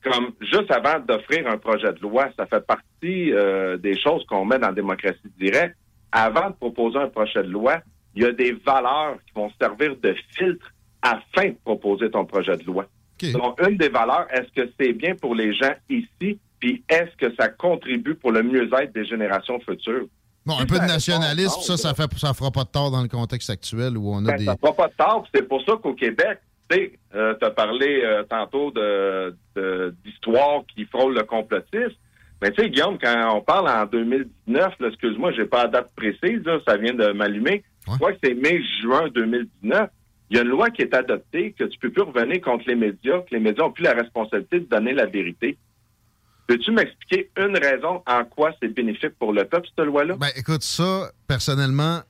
comme 0.02 0.32
juste 0.40 0.70
avant 0.70 0.98
d'offrir 1.00 1.46
un 1.46 1.58
projet 1.58 1.92
de 1.92 2.00
loi, 2.00 2.28
ça 2.38 2.46
fait 2.46 2.64
partie 2.66 3.32
euh, 3.32 3.76
des 3.76 3.98
choses 3.98 4.24
qu'on 4.26 4.44
met 4.44 4.58
dans 4.58 4.68
la 4.68 4.74
démocratie 4.74 5.18
directe. 5.38 5.76
Avant 6.12 6.50
de 6.50 6.54
proposer 6.54 6.98
un 6.98 7.08
projet 7.08 7.42
de 7.42 7.48
loi, 7.50 7.78
il 8.14 8.22
y 8.22 8.26
a 8.26 8.32
des 8.32 8.52
valeurs 8.52 9.16
qui 9.26 9.32
vont 9.34 9.50
servir 9.60 9.96
de 10.02 10.14
filtre 10.36 10.66
afin 11.02 11.48
de 11.50 11.56
proposer 11.64 12.10
ton 12.10 12.24
projet 12.24 12.56
de 12.56 12.64
loi. 12.64 12.86
Donc, 13.34 13.60
une 13.68 13.76
des 13.76 13.90
valeurs, 13.90 14.26
est-ce 14.32 14.50
que 14.62 14.70
c'est 14.80 14.92
bien 14.94 15.14
pour 15.14 15.34
les 15.34 15.54
gens 15.54 15.74
ici, 15.90 16.38
puis 16.58 16.82
est-ce 16.88 17.14
que 17.16 17.34
ça 17.38 17.48
contribue 17.48 18.14
pour 18.14 18.32
le 18.32 18.42
mieux-être 18.42 18.92
des 18.94 19.04
générations 19.04 19.60
futures? 19.60 20.06
Bon, 20.46 20.58
un 20.58 20.64
peu 20.64 20.78
de 20.78 20.86
nationalisme, 20.86 21.60
ça, 21.60 21.76
ça, 21.76 21.92
fait, 21.94 22.10
ça 22.16 22.32
fera 22.32 22.50
pas 22.50 22.64
de 22.64 22.70
tort 22.70 22.90
dans 22.90 23.02
le 23.02 23.08
contexte 23.08 23.50
actuel 23.50 23.98
où 23.98 24.10
on 24.10 24.24
a 24.24 24.32
Ben, 24.32 24.38
des. 24.38 24.44
Ça 24.46 24.56
fera 24.58 24.72
pas 24.72 24.88
de 24.88 24.94
tort. 24.94 25.26
C'est 25.34 25.46
pour 25.46 25.62
ça 25.64 25.74
qu'au 25.82 25.92
Québec, 25.92 26.40
sais, 26.74 26.92
euh, 27.14 27.34
as 27.40 27.50
parlé 27.50 28.02
euh, 28.04 28.22
tantôt 28.24 28.70
de 28.70 29.36
d'histoires 30.04 30.62
qui 30.74 30.84
frôlent 30.86 31.14
le 31.14 31.24
complotisme. 31.24 31.96
Mais 32.42 32.50
tu 32.52 32.62
sais, 32.62 32.70
Guillaume, 32.70 32.98
quand 32.98 33.36
on 33.36 33.42
parle 33.42 33.68
en 33.68 33.84
2019, 33.84 34.74
là, 34.80 34.88
excuse-moi, 34.88 35.32
j'ai 35.32 35.44
pas 35.44 35.64
la 35.64 35.68
date 35.68 35.92
précise, 35.94 36.42
là, 36.44 36.58
ça 36.66 36.76
vient 36.76 36.94
de 36.94 37.12
m'allumer. 37.12 37.62
Je 37.86 37.96
crois 37.96 38.12
que 38.12 38.18
c'est 38.22 38.34
mai-juin 38.34 39.08
2019. 39.14 39.90
Il 40.30 40.36
y 40.36 40.40
a 40.40 40.42
une 40.42 40.48
loi 40.48 40.70
qui 40.70 40.82
est 40.82 40.94
adoptée 40.94 41.52
que 41.52 41.64
tu 41.64 41.78
peux 41.78 41.90
plus 41.90 42.02
revenir 42.02 42.40
contre 42.40 42.64
les 42.66 42.76
médias, 42.76 43.20
que 43.20 43.34
les 43.34 43.40
médias 43.40 43.64
ont 43.64 43.72
plus 43.72 43.84
la 43.84 43.92
responsabilité 43.92 44.60
de 44.60 44.66
donner 44.66 44.92
la 44.92 45.06
vérité. 45.06 45.58
Peux-tu 46.46 46.70
m'expliquer 46.70 47.30
une 47.36 47.56
raison 47.56 48.02
en 48.06 48.24
quoi 48.24 48.52
c'est 48.60 48.68
bénéfique 48.68 49.18
pour 49.18 49.32
le 49.32 49.44
peuple, 49.44 49.68
cette 49.68 49.86
loi-là? 49.86 50.16
Ben, 50.18 50.30
écoute, 50.36 50.62
ça, 50.62 51.10
personnellement, 51.28 52.00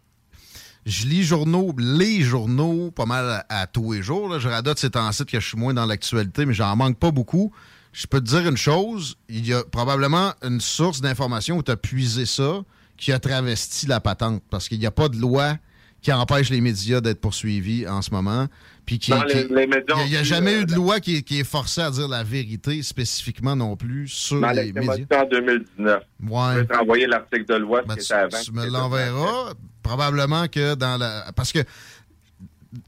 je 0.90 1.06
lis 1.06 1.22
journaux, 1.22 1.72
les 1.78 2.20
journaux, 2.20 2.90
pas 2.90 3.06
mal 3.06 3.44
à, 3.48 3.66
tous 3.68 3.92
les 3.92 4.02
jours. 4.02 4.40
Je 4.40 4.48
radote 4.48 4.78
ces 4.78 4.90
temps-ci 4.90 5.24
que 5.24 5.38
je 5.38 5.46
suis 5.46 5.56
moins 5.56 5.72
dans 5.72 5.86
l'actualité, 5.86 6.44
mais 6.46 6.52
j'en 6.52 6.74
manque 6.74 6.98
pas 6.98 7.12
beaucoup. 7.12 7.52
Je 7.92 8.06
peux 8.06 8.20
te 8.20 8.26
dire 8.26 8.48
une 8.48 8.56
chose, 8.56 9.16
il 9.28 9.46
y 9.46 9.54
a 9.54 9.62
probablement 9.62 10.32
une 10.42 10.60
source 10.60 11.00
d'information 11.00 11.58
où 11.58 11.62
tu 11.62 11.70
as 11.70 11.76
puisé 11.76 12.26
ça 12.26 12.62
qui 12.96 13.12
a 13.12 13.20
travesti 13.20 13.86
la 13.86 14.00
patente, 14.00 14.42
parce 14.50 14.68
qu'il 14.68 14.78
n'y 14.78 14.86
a 14.86 14.90
pas 14.90 15.08
de 15.08 15.16
loi 15.16 15.56
qui 16.02 16.12
empêche 16.12 16.50
les 16.50 16.60
médias 16.60 17.00
d'être 17.00 17.20
poursuivis 17.20 17.86
en 17.86 18.00
ce 18.02 18.10
moment. 18.10 18.46
Puis 18.86 18.98
qui, 18.98 19.10
Dans 19.10 19.20
qui- 19.22 19.34
les- 19.34 19.44
les 19.48 19.66
médias 19.66 19.96
il 20.04 20.10
n'y 20.10 20.16
a, 20.16 20.22
jamais 20.22 20.52
plus, 20.54 20.62
eu 20.62 20.66
de 20.66 20.72
euh, 20.72 20.76
loi 20.76 21.00
qui, 21.00 21.16
est- 21.16 21.22
qui 21.22 21.38
est 21.40 21.44
forcée 21.44 21.80
à 21.82 21.90
dire 21.90 22.08
la 22.08 22.24
vérité 22.24 22.82
spécifiquement 22.82 23.54
non 23.54 23.76
plus 23.76 24.08
sur 24.08 24.40
Dans 24.40 24.50
les 24.50 24.72
médias. 24.72 24.94
en 25.14 25.24
2019. 25.26 26.02
Ouais. 26.28 26.40
Je 26.54 26.58
vais 26.60 26.66
t'envoyer 26.66 27.06
l'article 27.06 27.44
de 27.46 27.54
loi, 27.56 27.82
Ben, 27.86 27.96
qui 27.96 28.06
tu, 28.06 28.12
avant. 28.12 28.38
tu 28.42 28.52
me 28.52 28.66
l'enverras. 28.66 29.52
Probablement 29.82 30.48
que 30.48 30.74
dans 30.74 30.96
la. 30.98 31.30
Parce 31.36 31.52
que 31.52 31.60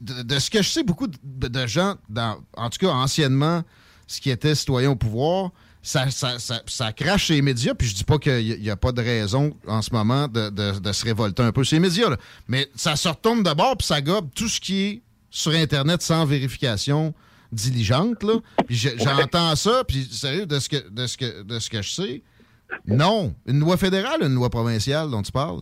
de, 0.01 0.23
de 0.23 0.39
ce 0.39 0.49
que 0.49 0.61
je 0.61 0.69
sais, 0.69 0.83
beaucoup 0.83 1.07
de, 1.07 1.47
de 1.47 1.67
gens, 1.67 1.95
dans, 2.09 2.37
en 2.55 2.69
tout 2.69 2.79
cas 2.79 2.91
anciennement, 2.91 3.63
ce 4.07 4.19
qui 4.21 4.29
était 4.29 4.55
citoyen 4.55 4.91
au 4.91 4.95
pouvoir, 4.95 5.51
ça, 5.83 6.09
ça, 6.09 6.39
ça, 6.39 6.61
ça 6.65 6.91
crache 6.93 7.29
les 7.29 7.41
médias. 7.43 7.75
Puis 7.75 7.89
je 7.89 7.95
dis 7.95 8.03
pas 8.03 8.17
qu'il 8.17 8.59
n'y 8.61 8.69
a, 8.69 8.75
pas 8.75 8.91
de 8.91 9.01
raison 9.01 9.55
en 9.67 9.81
ce 9.83 9.91
moment 9.93 10.27
de, 10.27 10.49
de- 10.49 10.79
de 10.79 10.91
se 10.93 11.03
révolter 11.05 11.43
un 11.43 11.51
peu 11.51 11.61
les 11.71 11.79
médias. 11.79 12.09
là. 12.09 12.17
Mais 12.47 12.67
ça 12.75 12.95
se 12.95 13.07
retourne 13.09 13.43
d'abord, 13.43 13.77
puis 13.77 13.85
ça 13.85 14.01
gobe 14.01 14.29
tout 14.33 14.47
ce 14.47 14.59
qui 14.59 14.81
est 14.81 15.01
sur 15.29 15.51
Internet 15.51 16.01
sans 16.01 16.25
vérification 16.25 17.13
diligente. 17.51 18.23
Là. 18.23 18.35
Puis 18.65 18.75
je- 18.77 18.97
j'entends 18.97 19.55
ça, 19.55 19.83
puis 19.87 20.07
sérieux, 20.09 20.45
de 20.45 20.57
ce 20.59 20.69
que, 20.69 20.89
de 20.89 21.05
ce 21.05 21.17
que, 21.17 21.43
de 21.43 21.59
ce 21.59 21.69
que 21.69 21.81
je 21.81 21.91
sais, 21.91 22.23
non. 22.87 23.35
Une 23.45 23.59
loi 23.59 23.77
fédérale, 23.77 24.21
une 24.23 24.33
loi 24.33 24.49
provinciale 24.49 25.11
dont 25.11 25.21
tu 25.21 25.31
parles? 25.31 25.61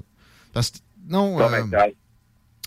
Parce 0.54 0.70
que, 0.72 0.78
non. 1.10 1.38
euh. 1.50 1.64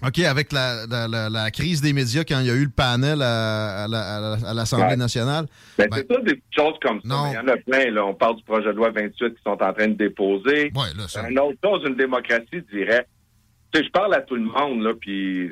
OK, 0.02 0.18
avec 0.20 0.52
la, 0.52 0.86
la- 1.30 1.50
crise 1.50 1.80
des 1.80 1.92
médias 1.92 2.24
quand 2.24 2.40
il 2.40 2.46
y 2.46 2.50
a 2.50 2.54
eu 2.54 2.64
le 2.64 2.70
panel 2.70 3.22
à, 3.22 3.84
à 3.84 3.88
la- 3.88 4.16
à 4.16 4.20
la- 4.20 4.48
à 4.50 4.54
l'Assemblée 4.54 4.86
Ouais. 4.86 4.96
nationale. 4.96 5.46
Ben, 5.78 5.88
ben, 5.88 5.98
c'est 6.08 6.12
ça, 6.14 6.20
des 6.20 6.42
choses 6.50 6.74
comme 6.82 7.00
ça. 7.00 7.08
Non. 7.08 7.24
Mais 7.24 7.30
Il 7.30 7.34
y 7.34 7.38
en 7.38 7.48
a 7.48 7.56
plein. 7.56 7.90
Là. 7.92 8.04
On 8.04 8.14
parle 8.14 8.36
du 8.36 8.42
projet 8.42 8.66
de 8.66 8.72
loi 8.76 8.90
28 8.90 9.34
qui 9.36 9.42
sont 9.44 9.50
en 9.52 9.72
train 9.72 9.88
de 9.88 9.94
déposer. 9.94 10.72
Ouais, 10.74 10.92
là, 10.96 11.06
ça- 11.08 11.28
Une 11.28 11.38
autre 11.38 11.58
chose, 11.64 11.82
une 11.86 11.94
démocratie 11.96 12.62
dirait, 12.72 13.06
tu 13.72 13.80
sais, 13.80 13.86
je 13.86 13.90
parle 13.92 14.14
à 14.14 14.20
tout 14.20 14.34
le 14.34 14.42
monde, 14.42 14.82
là, 14.82 14.92
puis 15.00 15.50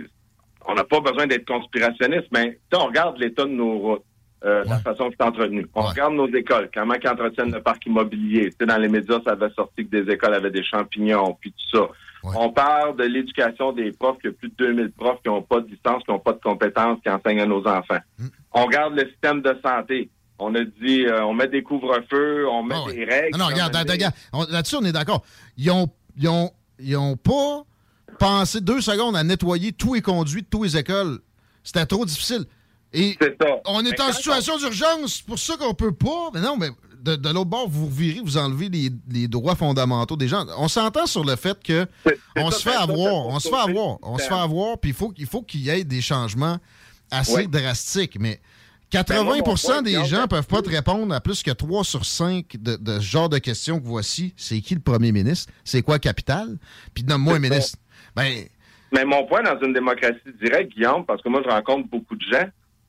on 0.67 0.75
n'a 0.75 0.85
pas 0.85 1.01
besoin 1.01 1.27
d'être 1.27 1.47
conspirationniste, 1.47 2.27
mais 2.33 2.59
on 2.75 2.87
regarde 2.87 3.19
l'état 3.19 3.45
de 3.45 3.51
nos 3.51 3.79
routes, 3.79 4.05
euh, 4.45 4.65
la 4.67 4.79
façon 4.81 5.09
que 5.09 5.15
c'est 5.19 5.25
entretenu. 5.27 5.67
On 5.75 5.83
regarde 5.83 6.15
nos 6.15 6.29
écoles, 6.35 6.69
comment 6.75 6.95
ils 6.95 7.09
entretiennent 7.09 7.53
le 7.53 7.63
parc 7.63 7.87
immobilier. 7.87 8.51
Tu 8.51 8.57
sais, 8.61 8.67
dans 8.67 8.77
les 8.79 8.89
médias, 8.89 9.21
ça 9.25 9.33
avait 9.33 9.51
sorti 9.55 9.87
que 9.89 10.03
des 10.03 10.13
écoles 10.13 10.35
avaient 10.35 10.51
des 10.51 10.65
champignons, 10.65 11.37
puis 11.41 11.53
tout 11.53 11.79
ça. 11.79 11.87
On 12.23 12.51
parle 12.51 12.97
de 12.97 13.05
l'éducation 13.05 13.73
des 13.73 13.93
profs, 13.93 14.19
qu'il 14.19 14.31
y 14.31 14.33
a 14.33 14.37
plus 14.37 14.49
de 14.49 14.55
2000 14.57 14.93
profs 14.93 15.21
qui 15.23 15.29
n'ont 15.29 15.43
pas 15.43 15.61
de 15.61 15.67
licence, 15.67 16.03
qui 16.05 16.11
n'ont 16.11 16.21
pas 16.21 16.33
de 16.33 16.41
compétences, 16.41 16.99
qui 17.03 17.11
enseignent 17.11 17.41
à 17.41 17.47
nos 17.47 17.67
enfants. 17.67 17.99
Mm. 18.19 18.27
On 18.53 18.65
regarde 18.65 18.95
le 18.95 19.09
système 19.09 19.43
de 19.43 19.57
santé. 19.65 20.11
On 20.39 20.55
a 20.55 20.65
dit, 20.65 21.07
euh, 21.07 21.25
on 21.25 21.35
met 21.35 21.49
des 21.49 21.63
couvre-feux, 21.63 22.49
on 22.49 22.63
met 22.63 22.75
des 22.93 23.05
règles. 23.05 23.37
Non, 23.39 23.47
non, 23.47 23.47
regarde, 23.47 23.77
regarde, 23.77 24.15
Là-dessus, 24.51 24.77
on 24.77 24.85
est 24.85 24.93
d'accord. 24.93 25.25
Ils 25.57 25.71
ont, 25.71 25.89
ils, 26.17 26.29
ont, 26.29 26.51
ils 26.79 26.97
ont 26.97 27.17
pas 27.17 27.65
pensé 28.19 28.61
deux 28.61 28.81
secondes 28.81 29.17
à 29.17 29.25
nettoyer 29.25 29.73
tous 29.73 29.95
les 29.95 30.03
conduits 30.03 30.43
de 30.43 30.47
toutes 30.47 30.65
les 30.65 30.77
écoles. 30.77 31.19
C'était 31.63 31.87
trop 31.87 32.05
difficile. 32.05 32.45
Et 32.93 33.17
on 33.67 33.81
est 33.81 33.93
Mais 33.93 34.01
en 34.01 34.13
situation 34.13 34.59
d'urgence, 34.59 35.17
c'est 35.17 35.27
pour 35.27 35.39
ça 35.39 35.57
qu'on 35.57 35.75
peut 35.75 35.95
pas. 35.95 36.31
Mais 36.35 36.41
non, 36.41 36.57
mais 36.57 36.69
de, 37.03 37.17
de 37.17 37.29
l'autre 37.31 37.51
bord, 37.51 37.69
vous 37.69 37.89
virez, 37.91 38.21
vous 38.23 38.37
enlevez 38.37 38.69
les, 38.69 38.91
les 39.11 39.29
droits 39.29 39.57
fondamentaux 39.57 40.17
des 40.17 40.29
gens. 40.29 40.45
On 40.59 40.69
s'entend 40.69 41.07
sur 41.07 41.25
le 41.25 41.37
fait 41.37 41.63
que 41.63 41.87
on 42.37 42.51
se 42.51 42.63
fait 42.63 42.75
avoir, 42.77 43.27
on 43.27 43.39
se 43.41 43.49
fait 43.49 43.55
avoir, 43.55 43.99
on 44.03 44.19
se 44.19 44.25
fait 44.25 44.35
avoir, 44.35 44.79
puis 44.79 44.91
il 44.91 44.95
faut, 44.95 45.13
il 45.17 45.27
faut 45.27 45.43
qu'il 45.43 45.61
y 45.61 45.71
ait 45.71 45.85
des 45.85 46.01
changements 46.01 46.59
assez 47.11 47.35
Ouais. 47.35 47.47
drastiques. 47.47 48.19
Mais 48.21 48.41
Ben, 48.93 49.03
80 49.05 49.25
moi, 49.25 49.37
mon 49.39 49.43
point, 49.55 49.83
des 49.83 50.05
gens 50.05 50.27
peuvent 50.29 50.47
pas 50.47 50.63
te 50.63 50.69
répondre 50.71 51.15
à 51.15 51.21
plus 51.21 51.43
que 51.43 51.51
3 51.51 51.83
sur 51.85 52.05
5 52.05 52.57
de, 52.59 52.77
de 52.77 52.97
ce 53.01 53.05
genre 53.05 53.29
de 53.29 53.39
questions 53.39 53.81
que 53.81 53.87
voici. 53.87 54.35
C'est 54.37 54.61
qui 54.61 54.75
le 54.75 54.81
premier 54.81 55.13
ministre? 55.13 55.51
C'est 55.65 55.83
quoi 55.83 55.99
capital? 55.99 56.59
Puis 56.95 57.03
nomme-moi 57.05 57.37
un 57.37 57.39
ministre. 57.39 57.79
Ben, 58.15 58.45
Mais 58.93 59.05
mon 59.07 59.27
point 59.27 59.43
dans 59.43 59.59
une 59.65 59.73
démocratie 59.73 60.19
directe, 60.43 60.73
Guillaume, 60.75 61.05
parce 61.07 61.23
que 61.23 61.29
moi, 61.31 61.41
je 61.45 61.51
rencontre 61.51 61.89
beaucoup 61.89 62.17
de 62.17 62.25
gens, 62.31 62.47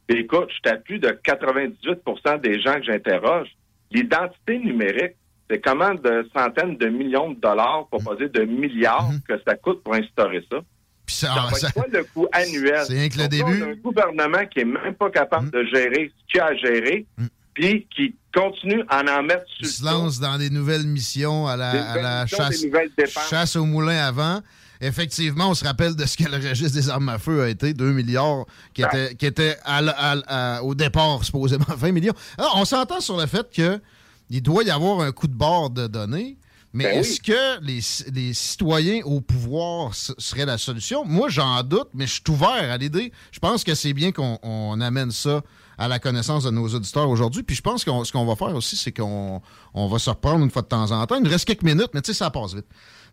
et 0.09 0.19
écoute, 0.19 0.47
je 0.49 0.53
suis 0.55 0.75
à 0.75 0.75
plus 0.77 0.99
de 0.99 1.07
98% 1.25 2.41
des 2.41 2.59
gens 2.61 2.73
que 2.75 2.83
j'interroge. 2.83 3.47
L'identité 3.93 4.57
numérique, 4.59 5.13
c'est 5.49 5.59
comment 5.59 5.93
de 5.93 6.27
centaines 6.35 6.77
de 6.77 6.87
millions 6.87 7.31
de 7.31 7.39
dollars, 7.39 7.87
pour 7.91 8.03
pas 8.03 8.15
dire 8.15 8.29
de 8.31 8.43
milliards, 8.43 9.11
que 9.27 9.33
ça 9.45 9.55
coûte 9.55 9.83
pour 9.83 9.93
instaurer 9.93 10.43
ça. 10.51 10.57
Puis 11.05 11.15
ça, 11.15 11.27
Ça 11.27 11.41
va 11.41 11.51
ça- 11.51 11.67
être 11.67 11.73
quoi 11.73 11.85
le 11.91 12.03
coût 12.05 12.27
annuel? 12.31 12.83
C'est 12.87 12.93
rien 12.93 13.09
que 13.09 13.17
le 13.17 13.23
Donc 13.23 13.31
début. 13.31 13.61
On 13.63 13.65
a 13.67 13.69
un 13.71 13.75
gouvernement 13.75 14.45
qui 14.51 14.59
est 14.61 14.65
même 14.65 14.95
pas 14.95 15.09
capable 15.11 15.51
de 15.51 15.63
gérer 15.65 16.11
ce 16.17 16.31
qu'il 16.31 16.39
a 16.41 16.45
à 16.45 16.55
gérer, 16.55 17.05
puis 17.53 17.85
qui 17.95 18.15
continue 18.33 18.83
à 18.89 19.01
en 19.01 19.21
mettre 19.23 19.45
sur 19.47 19.65
il 19.65 19.67
se 19.67 19.83
lance 19.85 20.19
dans 20.19 20.37
des 20.37 20.49
nouvelles 20.49 20.87
missions 20.87 21.45
à 21.45 21.55
la, 21.57 21.69
à 21.69 21.95
nouvelles 21.95 22.03
la 22.03 22.23
missions, 22.23 22.37
chasse, 22.37 23.29
chasse 23.29 23.55
au 23.57 23.65
moulin 23.65 23.97
avant. 23.97 24.39
Effectivement, 24.87 25.49
on 25.49 25.53
se 25.53 25.63
rappelle 25.63 25.95
de 25.95 26.05
ce 26.05 26.17
que 26.17 26.23
le 26.23 26.37
registre 26.37 26.73
des 26.75 26.89
armes 26.89 27.09
à 27.09 27.17
feu 27.19 27.43
a 27.43 27.49
été, 27.49 27.73
2 27.73 27.91
milliards, 27.93 28.45
qui 28.73 28.81
était, 28.81 29.15
qui 29.15 29.25
était 29.25 29.57
à 29.63 29.79
l- 29.79 29.93
à- 29.97 30.55
à- 30.57 30.63
au 30.63 30.75
départ 30.75 31.23
supposément 31.23 31.65
20 31.77 31.91
millions. 31.91 32.13
Alors, 32.37 32.57
on 32.57 32.65
s'entend 32.65 32.99
sur 32.99 33.17
le 33.17 33.25
fait 33.25 33.47
que 33.53 33.81
il 34.29 34.41
doit 34.41 34.63
y 34.63 34.69
avoir 34.71 35.01
un 35.01 35.11
coup 35.11 35.27
de 35.27 35.33
bord 35.35 35.69
de 35.69 35.87
données, 35.87 36.37
mais 36.73 36.85
Ben 36.85 36.99
est-ce 36.99 37.21
que 37.21 37.61
les, 37.61 37.79
les 38.13 38.33
citoyens 38.33 39.01
au 39.05 39.21
pouvoir 39.21 39.93
ce 39.93 40.11
serait 40.17 40.45
la 40.45 40.57
solution? 40.57 41.05
Moi, 41.05 41.29
j'en 41.29 41.61
doute, 41.61 41.89
mais 41.93 42.07
je 42.07 42.13
suis 42.13 42.23
ouvert 42.29 42.49
à 42.71 42.77
l'idée. 42.77 43.11
Je 43.31 43.39
pense 43.39 43.63
que 43.63 43.75
c'est 43.75 43.93
bien 43.93 44.11
qu'on 44.11 44.39
on 44.41 44.81
amène 44.81 45.11
ça 45.11 45.41
à 45.77 45.87
la 45.87 45.99
connaissance 45.99 46.43
de 46.45 46.49
nos 46.49 46.67
auditeurs 46.67 47.09
aujourd'hui. 47.09 47.43
Puis 47.43 47.55
je 47.55 47.61
pense 47.61 47.83
que 47.83 47.91
ce 48.03 48.11
qu'on 48.11 48.25
va 48.25 48.35
faire 48.35 48.55
aussi, 48.55 48.75
c'est 48.75 48.91
qu'on 48.91 49.41
on 49.75 49.87
va 49.87 49.99
se 49.99 50.09
reprendre 50.09 50.43
une 50.43 50.49
fois 50.51 50.61
de 50.63 50.67
temps 50.67 50.89
en 50.91 51.05
temps. 51.05 51.15
Il 51.15 51.23
nous 51.23 51.29
reste 51.29 51.45
quelques 51.45 51.63
minutes, 51.63 51.89
mais 51.93 52.01
tu 52.01 52.11
sais, 52.11 52.17
ça 52.17 52.31
passe 52.31 52.55
vite. 52.55 52.65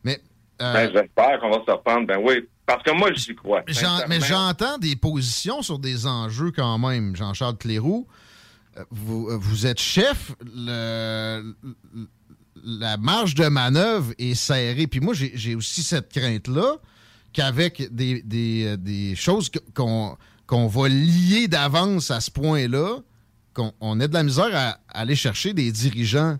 Mais 0.05 0.23
euh, 0.61 0.73
Ben, 0.73 0.91
j'espère 0.93 1.41
qu'on 1.41 1.51
va 1.51 1.65
se 1.67 1.71
reprendre. 1.71 2.07
Ben 2.07 2.19
oui, 2.23 2.47
parce 2.67 2.83
que 2.83 2.91
moi, 2.93 3.13
j'y 3.15 3.35
crois. 3.35 3.63
Mais 4.09 4.21
j'entends 4.21 4.79
des 4.79 4.97
positions 4.97 5.63
sur 5.63 5.79
des 5.79 6.07
enjeux 6.07 6.53
quand 6.55 6.79
même, 6.79 7.17
Jean-Charles 7.17 7.57
Cléroux. 7.59 8.07
Euh, 8.79 8.85
Vous, 8.91 9.29
euh, 9.29 9.37
vous 9.41 9.67
êtes 9.67 9.81
chef, 9.81 10.33
le- 10.55 11.55
la 12.63 12.97
marge 12.97 13.35
de 13.35 13.47
manœuvre 13.49 14.13
est 14.19 14.35
serrée. 14.35 14.87
Puis 14.87 15.01
moi, 15.01 15.15
j'ai 15.15 15.55
aussi 15.55 15.83
cette 15.83 16.13
crainte-là 16.13 16.77
qu'avec 17.33 17.93
des, 17.95 18.23
des, 18.23 18.77
des 18.77 19.15
choses 19.17 19.51
qu'on 19.75 20.17
qu'on 20.47 20.67
va 20.67 20.89
lier 20.89 21.47
d'avance 21.47 22.11
à 22.11 22.21
ce 22.21 22.29
point-là, 22.29 22.97
qu'on 23.55 23.73
on 23.81 24.01
ait 24.01 24.09
de 24.09 24.15
la 24.15 24.25
misère 24.25 24.51
à, 24.53 24.69
à 24.89 25.01
aller 25.03 25.15
chercher 25.15 25.53
des 25.55 25.71
dirigeants 25.71 26.39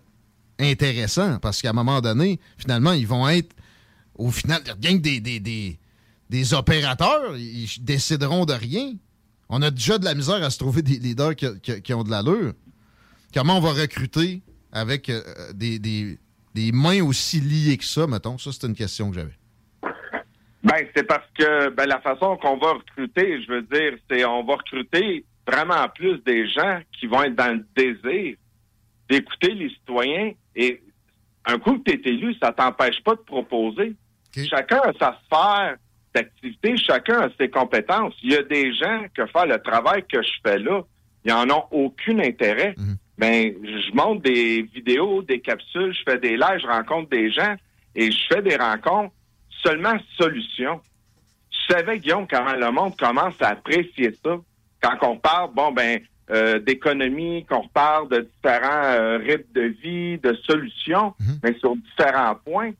intéressants. 0.59 1.39
Parce 1.39 1.61
qu'à 1.61 1.69
un 1.69 1.73
moment 1.73 2.01
donné, 2.01 2.37
finalement, 2.57 2.91
ils 2.91 3.07
vont 3.07 3.27
être 3.29 3.55
au 4.21 4.31
final, 4.31 4.61
rien 4.81 4.97
que 4.97 5.01
des, 5.01 5.19
des, 5.19 5.39
des, 5.39 5.79
des 6.29 6.53
opérateurs, 6.53 7.35
ils 7.37 7.67
décideront 7.79 8.45
de 8.45 8.53
rien. 8.53 8.93
On 9.49 9.61
a 9.61 9.71
déjà 9.71 9.97
de 9.97 10.05
la 10.05 10.13
misère 10.15 10.41
à 10.43 10.49
se 10.49 10.57
trouver 10.59 10.81
des 10.81 10.97
leaders 10.97 11.35
qui, 11.35 11.81
qui- 11.81 11.93
ont 11.93 12.03
de 12.03 12.09
l'allure. 12.11 12.53
Comment 13.33 13.57
on 13.57 13.61
va 13.61 13.71
recruter 13.73 14.41
avec 14.71 15.09
euh, 15.09 15.21
des, 15.53 15.79
des- 15.79 16.17
des 16.53 16.71
mains 16.71 17.01
aussi 17.03 17.39
liées 17.41 17.77
que 17.77 17.83
ça, 17.85 18.07
mettons? 18.07 18.37
Ça, 18.37 18.51
c'est 18.51 18.67
une 18.67 18.75
question 18.75 19.09
que 19.09 19.15
j'avais. 19.15 19.37
Ben, 20.63 20.85
c'est 20.95 21.03
parce 21.07 21.27
que 21.37 21.69
ben, 21.69 21.87
la 21.87 21.99
façon 22.01 22.37
qu'on 22.37 22.57
va 22.57 22.73
recruter, 22.73 23.41
je 23.43 23.51
veux 23.51 23.61
dire, 23.63 23.97
c'est 24.09 24.23
on 24.25 24.43
va 24.43 24.55
recruter 24.55 25.25
vraiment 25.47 25.87
plus 25.89 26.19
des 26.25 26.47
gens 26.47 26.79
qui 26.99 27.07
vont 27.07 27.23
être 27.23 27.35
dans 27.35 27.53
le 27.57 27.65
désir 27.75 28.35
d'écouter 29.09 29.53
les 29.55 29.69
citoyens. 29.69 30.31
Et 30.55 30.81
un 31.45 31.57
coup 31.57 31.79
que 31.79 31.91
tu 31.91 31.97
es 31.97 32.09
élu, 32.13 32.35
ça 32.41 32.51
t'empêche 32.53 33.01
pas 33.03 33.15
de 33.15 33.21
proposer. 33.21 33.95
Chacun 34.49 34.79
a 34.79 34.93
sa 34.99 35.17
sphère 35.25 35.75
d'activité, 36.13 36.75
chacun 36.77 37.21
a 37.21 37.29
ses 37.39 37.49
compétences. 37.49 38.13
Il 38.23 38.31
y 38.31 38.35
a 38.35 38.43
des 38.43 38.73
gens 38.73 39.05
que 39.13 39.25
faire 39.27 39.45
le 39.45 39.59
travail 39.59 40.03
que 40.11 40.21
je 40.21 40.31
fais 40.45 40.59
là, 40.59 40.81
ils 41.23 41.31
en 41.31 41.49
ont 41.49 41.63
aucun 41.71 42.19
intérêt. 42.19 42.75
Ben, 43.17 43.53
je 43.63 43.93
monte 43.95 44.23
des 44.23 44.63
vidéos, 44.63 45.21
des 45.21 45.39
capsules, 45.39 45.93
je 45.93 46.01
fais 46.09 46.17
des 46.17 46.35
lives, 46.37 46.59
je 46.61 46.67
rencontre 46.67 47.09
des 47.09 47.31
gens 47.31 47.55
et 47.95 48.09
je 48.11 48.17
fais 48.27 48.41
des 48.41 48.55
rencontres 48.55 49.13
seulement 49.63 49.95
solutions. 50.17 50.81
Tu 51.51 51.59
savais, 51.73 51.99
Guillaume, 51.99 52.25
comment 52.27 52.53
le 52.55 52.71
monde 52.71 52.97
commence 52.97 53.35
à 53.41 53.49
apprécier 53.49 54.17
ça. 54.25 54.37
Quand 54.81 54.97
on 55.07 55.17
parle, 55.17 55.51
bon, 55.53 55.71
ben, 55.71 55.99
euh, 56.31 56.59
d'économie, 56.59 57.45
qu'on 57.45 57.67
parle 57.67 58.09
de 58.09 58.21
différents 58.21 58.83
euh, 58.85 59.17
rythmes 59.17 59.51
de 59.53 59.61
vie, 59.83 60.17
de 60.17 60.33
solutions, 60.45 61.13
Mhm. 61.19 61.39
mais 61.43 61.53
sur 61.59 61.75
différents 61.75 62.35
points, 62.35 62.71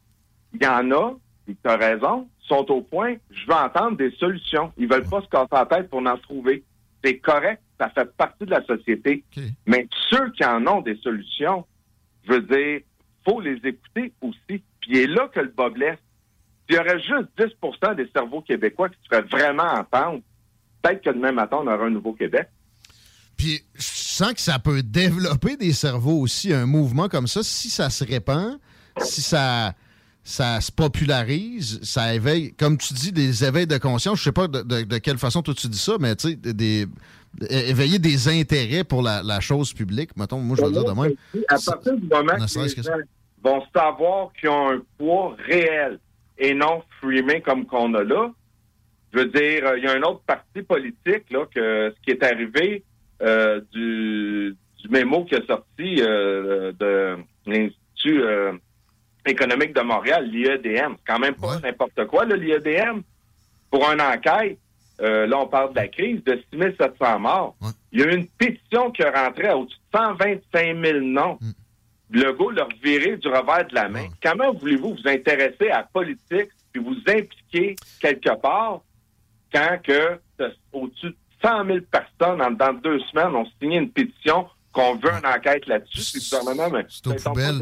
il 0.53 0.63
y 0.63 0.67
en 0.67 0.89
a, 0.91 1.13
et 1.51 1.57
tu 1.63 1.69
as 1.69 1.77
raison, 1.77 2.27
sont 2.39 2.69
au 2.71 2.81
point, 2.81 3.15
je 3.29 3.45
veux 3.47 3.53
entendre 3.53 3.97
des 3.97 4.11
solutions. 4.11 4.71
Ils 4.77 4.87
veulent 4.87 5.07
pas 5.07 5.21
se 5.21 5.27
casser 5.27 5.47
la 5.51 5.65
tête 5.65 5.89
pour 5.89 5.99
en 5.99 6.17
trouver. 6.17 6.63
C'est 7.03 7.17
correct, 7.17 7.61
ça 7.79 7.89
fait 7.89 8.05
partie 8.15 8.45
de 8.45 8.51
la 8.51 8.63
société. 8.65 9.23
Mais 9.65 9.87
ceux 10.09 10.31
qui 10.31 10.45
en 10.45 10.65
ont 10.67 10.81
des 10.81 10.97
solutions, 10.97 11.65
je 12.27 12.33
veux 12.33 12.41
dire, 12.41 12.81
faut 13.25 13.41
les 13.41 13.57
écouter 13.63 14.13
aussi. 14.21 14.63
Puis 14.81 14.91
c'est 14.93 15.07
là 15.07 15.29
que 15.33 15.39
le 15.39 15.49
bas 15.49 15.69
blesse. 15.69 15.97
S'il 16.67 16.77
y 16.77 16.79
aurait 16.79 16.99
juste 16.99 17.29
10% 17.37 17.95
des 17.95 18.09
cerveaux 18.13 18.41
québécois 18.41 18.89
qui 18.89 18.97
se 19.03 19.09
feraient 19.09 19.27
vraiment 19.27 19.63
entendre, 19.63 20.21
peut-être 20.81 21.03
que 21.03 21.09
demain 21.09 21.31
matin, 21.31 21.57
on 21.61 21.67
aurait 21.67 21.87
un 21.87 21.89
nouveau 21.89 22.13
Québec. 22.13 22.47
Puis 23.35 23.63
je 23.73 23.81
sens 23.81 24.33
que 24.33 24.41
ça 24.41 24.59
peut 24.59 24.83
développer 24.83 25.57
des 25.57 25.73
cerveaux 25.73 26.19
aussi, 26.19 26.53
un 26.53 26.65
mouvement 26.65 27.09
comme 27.09 27.27
ça, 27.27 27.41
si 27.41 27.69
ça 27.69 27.89
se 27.89 28.03
répand, 28.03 28.59
si 28.99 29.21
ça, 29.21 29.73
ça 30.23 30.61
se 30.61 30.71
popularise, 30.71 31.79
ça 31.83 32.13
éveille, 32.13 32.53
comme 32.53 32.77
tu 32.77 32.93
dis, 32.93 33.11
des 33.11 33.43
éveils 33.43 33.67
de 33.67 33.77
conscience. 33.77 34.19
Je 34.19 34.23
sais 34.25 34.31
pas 34.31 34.47
de, 34.47 34.61
de- 34.61 34.83
de 34.83 34.97
quelle 34.99 35.17
façon 35.17 35.41
toi 35.41 35.53
tu 35.55 35.67
dis 35.67 35.77
ça, 35.79 35.93
mais 35.99 36.15
tu 36.15 36.29
sais, 36.29 36.35
des, 36.35 36.85
éveiller 37.49 37.97
des 37.99 38.27
intérêts 38.27 38.83
pour 38.83 39.01
la, 39.01 39.23
la 39.23 39.39
chose 39.39 39.73
publique. 39.73 40.11
Mettons, 40.17 40.39
moi 40.39 40.55
je 40.57 40.61
vais 40.61 40.67
le 40.67 40.73
dire 40.73 40.83
de 40.85 40.91
même. 40.99 41.13
À 41.47 41.55
partir 41.65 41.95
du 41.97 42.07
moment 42.07 42.33
que 42.35 42.59
les 42.63 42.75
que 42.75 42.81
gens 42.83 42.91
vont 43.43 43.63
savoir 43.75 44.29
qu'ils 44.39 44.49
ont 44.49 44.69
un 44.71 44.81
poids 44.97 45.35
réel 45.47 45.99
et 46.37 46.53
non 46.53 46.83
frimé 46.99 47.41
comme 47.41 47.65
qu'on 47.65 47.93
a 47.95 48.03
là, 48.03 48.31
je 49.13 49.19
veux 49.19 49.25
dire, 49.25 49.65
euh, 49.65 49.77
il 49.77 49.83
y 49.83 49.87
a 49.87 49.93
un 49.93 50.01
autre 50.03 50.21
parti 50.25 50.61
politique 50.61 51.29
là 51.31 51.45
que 51.53 51.93
ce 51.95 52.01
qui 52.03 52.11
est 52.11 52.23
arrivé 52.23 52.83
euh, 53.21 53.59
du, 53.73 54.55
du 54.81 54.89
mémo 54.89 55.25
qui 55.25 55.35
est 55.35 55.45
sorti 55.47 55.95
euh, 55.99 56.71
de 56.79 57.17
l'Institut 57.45 58.21
euh, 58.23 58.53
économique 59.25 59.73
de 59.75 59.81
Montréal, 59.81 60.25
l'IEDM. 60.29 60.95
Quand 61.05 61.19
même 61.19 61.35
pas 61.35 61.55
Ouais. 61.55 61.61
n'importe 61.63 62.05
quoi, 62.07 62.25
l'IEDM. 62.25 63.01
Pour 63.69 63.89
une 63.91 64.01
enquête, 64.01 64.57
euh, 65.01 65.25
là, 65.27 65.39
on 65.39 65.47
parle 65.47 65.71
de 65.71 65.75
la 65.77 65.87
crise, 65.87 66.23
de 66.23 66.41
6 66.53 66.75
700 66.77 67.19
morts. 67.19 67.55
Ouais. 67.61 67.69
Il 67.91 67.99
y 67.99 68.03
a 68.03 68.07
eu 68.07 68.15
une 68.17 68.27
pétition 68.27 68.91
qui 68.91 69.03
rentrait 69.03 69.47
à 69.49 69.57
au-dessus 69.57 69.77
de 69.93 69.97
125 69.99 70.77
000 70.85 70.99
noms. 71.01 71.39
Le 72.09 72.33
gars 72.33 72.45
leur 72.53 72.67
virer 72.83 73.15
du 73.17 73.27
revers 73.29 73.67
de 73.67 73.75
la 73.75 73.87
main. 73.87 74.01
Ouais. 74.03 74.09
Comment 74.21 74.51
voulez-vous 74.53 74.95
vous 74.95 75.07
intéresser 75.07 75.69
à 75.69 75.77
la 75.77 75.83
politique 75.83 76.49
puis 76.73 76.81
vous 76.81 76.95
impliquer 77.07 77.75
quelque 78.01 78.33
part 78.41 78.81
quand 79.53 79.77
que 79.83 80.19
au-dessus 80.73 81.07
de 81.07 81.15
100 81.41 81.65
000 81.65 81.77
personnes 81.91 82.41
en 82.41 82.51
dedans 82.51 82.73
de 82.73 82.79
deux 82.81 82.99
semaines 83.11 83.35
ont 83.35 83.45
signé 83.61 83.77
une 83.77 83.89
pétition 83.89 84.47
qu'on 84.71 84.95
veut 84.95 85.11
une 85.11 85.25
enquête 85.25 85.65
là-dessus, 85.67 86.17
le 86.17 86.39
gouvernement, 86.39 86.69
mais 86.69 86.85
C'est 86.89 87.07
aux 87.07 87.13
poubelles 87.15 87.61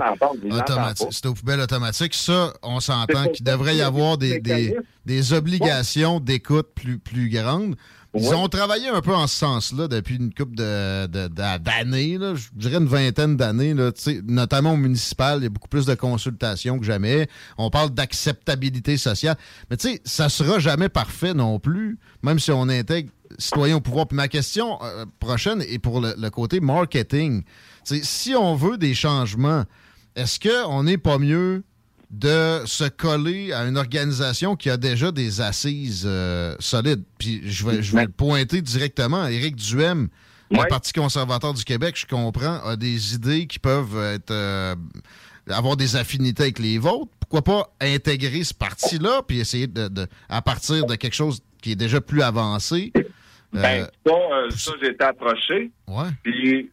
automatiques. 0.51 1.08
C'est 1.12 1.25
poubelles 1.34 1.60
automatiques. 1.62 2.13
Ça, 2.13 2.54
on 2.62 2.80
C'est 2.80 2.80
s'entend 2.80 3.28
qu'il 3.30 3.46
devrait 3.46 3.75
y 3.75 3.82
avoir 3.82 4.18
des 4.18 4.39
des, 4.39 4.75
des 5.06 5.34
obligations 5.34 6.20
d'écoute 6.20 6.68
plus, 6.75 7.00
plus 7.00 7.30
grandes. 7.30 7.75
Ils 8.16 8.28
Ouais. 8.28 8.34
ont 8.34 8.48
travaillé 8.48 8.88
un 8.88 9.01
peu 9.01 9.13
en 9.13 9.28
ce 9.28 9.36
sens-là 9.36 9.88
depuis 9.88 10.16
une 10.16 10.34
couple 10.34 10.56
de, 10.56 11.06
de- 11.06 11.28
de- 11.28 11.58
d'années, 11.60 12.18
là. 12.18 12.34
je 12.34 12.48
dirais 12.56 12.78
une 12.78 12.88
vingtaine 12.88 13.38
d'années, 13.38 13.75
notamment 14.24 14.74
au 14.74 14.78
municipal, 14.78 15.39
il 15.39 15.44
y 15.44 15.46
a 15.46 15.50
beaucoup 15.50 15.68
plus 15.68 15.86
de 15.86 15.94
consultations 15.94 16.80
que 16.80 16.86
jamais. 16.86 17.28
On 17.60 17.70
parle 17.70 17.92
d'acceptabilité 17.92 18.98
sociale. 18.98 19.38
Mais 19.70 19.78
tu 19.78 19.89
sais, 19.89 20.01
ça 20.06 20.28
sera 20.30 20.58
jamais 20.58 20.89
parfait 20.89 21.36
non 21.36 21.60
plus, 21.60 22.00
même 22.24 22.39
si 22.39 22.51
on 22.51 22.63
intègre 22.68 23.12
citoyens 23.38 23.75
au 23.75 23.82
pouvoir. 23.82 24.08
Puis 24.08 24.16
ma 24.16 24.28
question 24.28 24.80
euh, 24.82 25.06
prochaine 25.20 25.62
est 25.62 25.78
pour 25.78 26.01
le, 26.01 26.16
le 26.18 26.30
côté 26.32 26.60
marketing. 26.62 27.44
Si 27.84 28.34
on 28.36 28.56
veut 28.56 28.78
des 28.80 28.96
changements, 28.96 29.66
est-ce 30.16 30.39
qu'on 30.39 30.82
n'est 30.84 30.98
pas 30.98 31.20
mieux 31.20 31.63
de 32.10 32.62
se 32.66 32.86
coller 32.86 33.54
à 33.54 33.65
une 33.65 33.78
organisation 33.78 34.56
qui 34.56 34.69
a 34.69 34.78
déjà 34.78 35.12
des 35.12 35.41
assises 35.41 36.06
euh, 36.08 36.56
solides. 36.60 37.04
Puis 37.19 37.41
je 37.45 37.65
vais, 37.67 37.84
je 37.84 37.95
vais 37.95 38.06
le 38.06 38.12
pointer 38.12 38.62
directement. 38.62 39.28
Éric 39.28 39.56
Duhem, 39.56 40.08
le. 40.52 40.67
Parti 40.69 40.91
conservateur 40.93 41.54
du 41.54 41.63
Québec, 41.63 41.95
je 41.98 42.08
comprends, 42.08 42.60
a 42.63 42.76
des 42.76 43.13
idées 43.13 43.45
qui 43.45 43.60
peuvent 43.60 43.98
être 44.02 44.32
euh, 44.32 44.76
avoir 45.48 45.78
des 45.78 45.95
affinités 45.95 46.43
avec 46.43 46.58
les 46.60 46.80
vôtres. 46.80 47.12
Pourquoi 47.19 47.43
pas 47.43 47.76
intégrer 47.80 48.43
ce 48.43 48.56
parti-là 48.56 49.22
puis 49.28 49.39
essayer 49.39 49.67
de, 49.67 49.88
de- 49.88 50.08
à 50.30 50.41
partir 50.41 50.86
de 50.88 50.95
quelque 50.95 51.13
chose 51.15 51.41
qui 51.62 51.74
est 51.74 51.76
déjà 51.76 52.02
plus 52.02 52.24
avancé. 52.24 52.91
euh, 52.98 53.04
Ben, 53.54 53.88
ça, 54.08 54.13
euh, 54.13 54.50
ça 54.50 54.72
j'ai 54.82 54.89
été 54.89 55.04
approché. 55.04 55.69
ouais. 55.88 56.10
Puis 56.24 56.72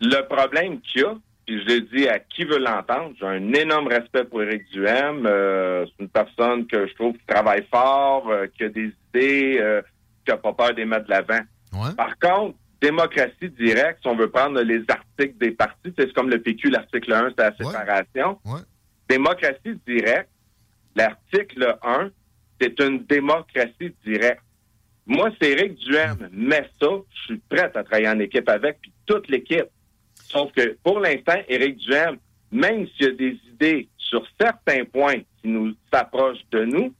le 0.00 0.28
problème 0.28 0.80
qu'il 0.82 1.00
y 1.00 1.04
a, 1.04 1.14
puis 1.46 1.62
je 1.62 1.66
l'ai 1.66 1.80
dit 1.82 2.08
à 2.08 2.18
qui 2.18 2.44
veut 2.44 2.58
l'entendre, 2.58 3.14
j'ai 3.18 3.26
un 3.26 3.52
énorme 3.52 3.86
respect 3.88 4.24
pour 4.24 4.42
Éric 4.42 4.68
Duhem. 4.72 5.24
Euh, 5.26 5.86
c'est 5.86 6.02
une 6.04 6.08
personne 6.10 6.66
que 6.66 6.86
je 6.88 6.94
trouve 6.94 7.14
qui 7.16 7.24
travaille 7.26 7.64
fort, 7.72 8.28
euh, 8.28 8.46
qui 8.48 8.64
a 8.64 8.68
des 8.68 8.92
idées, 9.14 9.58
euh, 9.60 9.80
qui 10.24 10.32
n'a 10.32 10.36
pas 10.38 10.52
peur 10.52 10.70
de 10.72 10.76
les 10.78 10.84
mettre 10.84 11.04
de 11.06 11.10
l'avant. 11.10 11.40
Ouais. 11.72 11.94
Par 11.96 12.18
contre, 12.18 12.56
démocratie 12.80 13.48
directe, 13.50 14.00
si 14.02 14.08
on 14.08 14.16
veut 14.16 14.28
prendre 14.30 14.60
les 14.60 14.82
articles 14.88 15.38
des 15.38 15.52
partis, 15.52 15.92
c'est 15.96 16.12
comme 16.12 16.30
le 16.30 16.40
PQ, 16.42 16.68
l'article 16.70 17.12
1, 17.12 17.30
c'est 17.36 17.42
la 17.42 17.48
Ouais. 17.50 17.72
séparation. 17.72 18.38
Ouais. 18.44 18.60
Démocratie 19.08 19.78
directe, 19.86 20.30
l'article 20.94 21.76
1, 21.82 22.10
c'est 22.60 22.80
une 22.80 23.04
démocratie 23.04 23.94
directe. 24.04 24.42
Moi, 25.06 25.30
c'est 25.40 25.50
Éric 25.52 25.76
Duhem, 25.76 26.28
mais 26.32 26.68
ça, 26.80 26.88
je 27.14 27.20
suis 27.26 27.38
prêt 27.48 27.60
à 27.62 27.68
travailler 27.84 28.08
en 28.08 28.18
équipe 28.18 28.48
avec, 28.48 28.78
puis 28.80 28.92
toute 29.06 29.28
l'équipe. 29.28 29.66
Sauf 30.30 30.52
que 30.52 30.76
pour 30.82 31.00
l'instant, 31.00 31.36
Éric 31.48 31.76
Duhem, 31.78 32.16
même 32.52 32.86
s'il 32.96 33.06
y 33.06 33.08
a 33.08 33.12
des 33.12 33.40
idées 33.52 33.88
sur 33.98 34.22
certains 34.40 34.84
points 34.84 35.20
qui 35.42 35.48
nous 35.48 35.74
s'approchent 35.92 36.44
de 36.52 36.64
nous, 36.64 36.94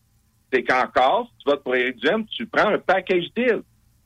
c'est 0.52 0.62
qu'encore, 0.62 1.28
si 1.38 1.44
tu 1.44 1.50
votes 1.50 1.62
pour 1.62 1.74
Éric 1.74 1.96
Duhem, 1.98 2.24
tu 2.26 2.46
prends 2.46 2.68
un 2.68 2.78
package 2.78 3.24
deal. 3.36 3.62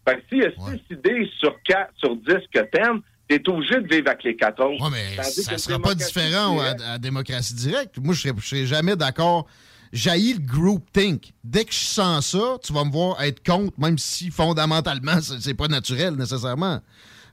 Fait 0.09 0.17
que 0.17 0.23
s'il 0.29 0.39
y 0.39 0.45
a 0.45 0.49
Ouais. 0.49 0.79
six 0.89 0.95
idées 0.95 1.31
sur 1.39 1.55
quatre, 1.63 1.93
sur 1.97 2.17
dix 2.17 2.47
que 2.53 2.61
t'aimes, 2.61 3.01
t'es 3.29 3.41
obligé 3.49 3.81
de 3.81 3.87
vivre 3.95 4.09
avec 4.09 4.25
les 4.25 4.35
14. 4.37 4.81
Ouais, 4.81 4.89
mais 4.91 5.17
Tandis 5.17 5.43
ça 5.43 5.53
que 5.55 5.61
sera 5.61 5.79
pas 5.79 5.95
différent 5.95 6.59
à, 6.59 6.63
directe, 6.75 6.83
à 6.87 6.99
démocratie 6.99 7.55
directe. 7.55 7.99
Moi, 7.99 8.15
je 8.15 8.21
serais, 8.23 8.35
je 8.39 8.47
serais 8.47 8.67
jamais 8.67 8.97
d'accord. 8.97 9.47
Jaillit 9.93 10.35
le 10.35 10.41
groupthink. 10.41 11.33
Dès 11.45 11.65
que 11.65 11.73
je 11.73 11.79
sens 11.79 12.31
ça, 12.31 12.59
tu 12.63 12.73
vas 12.73 12.85
me 12.85 12.91
voir 12.93 13.21
être 13.23 13.45
contre, 13.45 13.79
même 13.79 13.99
si 13.99 14.31
fondamentalement, 14.31 15.21
c'est 15.41 15.55
pas 15.55 15.69
naturel 15.69 16.15
nécessairement. 16.15 16.81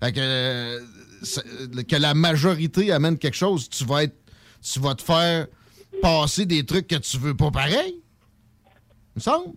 Fait 0.02 0.12
que, 0.14 0.20
euh, 0.20 0.80
que 1.88 1.96
la 1.96 2.14
majorité 2.14 2.92
amène 2.92 3.18
quelque 3.18 3.36
chose, 3.38 3.70
tu 3.70 3.84
vas 3.86 4.04
être, 4.04 4.16
tu 4.62 4.80
vas 4.80 4.96
te 4.96 5.02
faire 5.02 5.48
passer 6.02 6.46
des 6.46 6.66
trucs 6.66 6.88
que 6.88 6.96
tu 6.98 7.18
veux 7.18 7.36
pas 7.36 7.52
pareil. 7.52 7.96
Il 8.66 9.18
me 9.18 9.22
semble? 9.22 9.54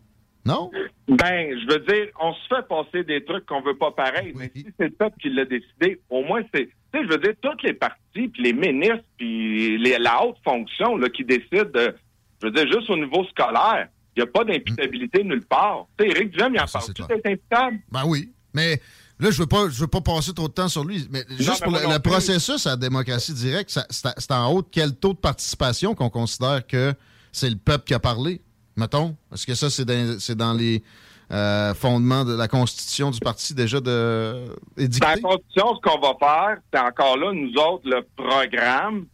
Non? 0.46 0.70
Ben, 1.06 1.50
je 1.58 1.66
veux 1.70 1.80
dire, 1.80 2.06
on 2.20 2.32
se 2.32 2.40
fait 2.48 2.66
passer 2.66 3.04
des 3.04 3.22
trucs 3.24 3.44
qu'on 3.44 3.60
veut 3.60 3.76
pas 3.76 3.90
pareil, 3.90 4.32
mais 4.34 4.50
si 4.54 4.66
c'est 4.78 4.86
le 4.86 4.92
peuple 4.92 5.16
qui 5.20 5.28
l'a 5.28 5.44
décidé, 5.44 6.00
au 6.08 6.22
moins 6.22 6.40
c'est, 6.54 6.66
tu 6.66 6.98
sais, 6.98 7.04
je 7.04 7.08
veux 7.10 7.18
dire, 7.18 7.34
toutes 7.42 7.62
les 7.62 7.74
partis, 7.74 8.28
puis 8.28 8.42
les 8.42 8.52
ministres, 8.54 9.04
puis 9.18 9.76
les- 9.76 9.98
la 9.98 10.24
haute 10.24 10.36
fonction 10.42 10.96
là, 10.96 11.10
qui 11.10 11.24
décident, 11.24 11.64
de, 11.74 11.94
je 12.40 12.46
veux 12.46 12.52
dire, 12.52 12.66
juste 12.72 12.88
au 12.88 12.96
niveau 12.96 13.24
scolaire, 13.24 13.88
il 14.16 14.22
n'y 14.22 14.28
a 14.28 14.32
pas 14.32 14.44
d'imputabilité 14.44 15.22
nulle 15.24 15.44
part. 15.44 15.86
Tu 15.98 16.04
sais, 16.06 16.10
Éric 16.10 16.30
Duhem, 16.30 16.54
il 16.54 16.60
en 16.60 16.66
ça, 16.66 16.78
parle 16.78 16.94
tout 16.94 17.06
d'être 17.06 17.26
imputable. 17.26 17.78
Ben 17.92 18.02
oui. 18.06 18.32
Mais 18.54 18.80
là, 19.20 19.30
je 19.30 19.38
veux 19.38 19.46
pas, 19.46 19.68
je 19.68 19.80
veux 19.80 19.86
pas 19.86 20.00
passer 20.00 20.32
trop 20.32 20.48
de 20.48 20.52
temps 20.52 20.68
sur 20.68 20.84
lui. 20.84 21.06
Mais 21.10 21.24
juste 21.38 21.62
mais 21.66 21.80
pour 21.80 21.92
le, 21.92 21.98
processus 21.98 22.66
à 22.66 22.70
la 22.70 22.76
démocratie 22.76 23.34
directe, 23.34 23.78
c'est 23.90 24.32
en 24.32 24.52
haut 24.52 24.62
de 24.62 24.68
quel 24.70 24.94
taux 24.94 25.12
de 25.12 25.18
participation 25.18 25.94
qu'on 25.94 26.10
considère 26.10 26.66
que 26.66 26.94
c'est 27.32 27.50
le 27.50 27.56
peuple 27.56 27.84
qui 27.84 27.94
a 27.94 27.98
parlé? 27.98 28.40
Mettons? 28.76 29.16
Est-ce 29.32 29.46
que 29.46 29.54
ça, 29.54 29.70
c'est 29.70 29.84
dans, 29.84 30.18
dans 30.36 30.52
les 30.54 30.82
euh, 31.32 31.74
fondements 31.74 32.24
de 32.24 32.34
la 32.34 32.48
constitution 32.48 33.10
du 33.10 33.20
parti 33.20 33.54
déjà 33.54 33.80
de 33.80 34.46
Dans 34.76 34.82
édicté? 34.82 35.06
la 35.06 35.18
Constitution, 35.18 35.74
ce 35.76 35.80
qu'on 35.80 36.00
va 36.00 36.14
faire, 36.18 36.56
c'est 36.72 36.80
encore 36.80 37.16
là, 37.16 37.32
nous 37.32 37.52
autres, 37.54 37.88
le 37.88 38.02
programme, 38.16 39.06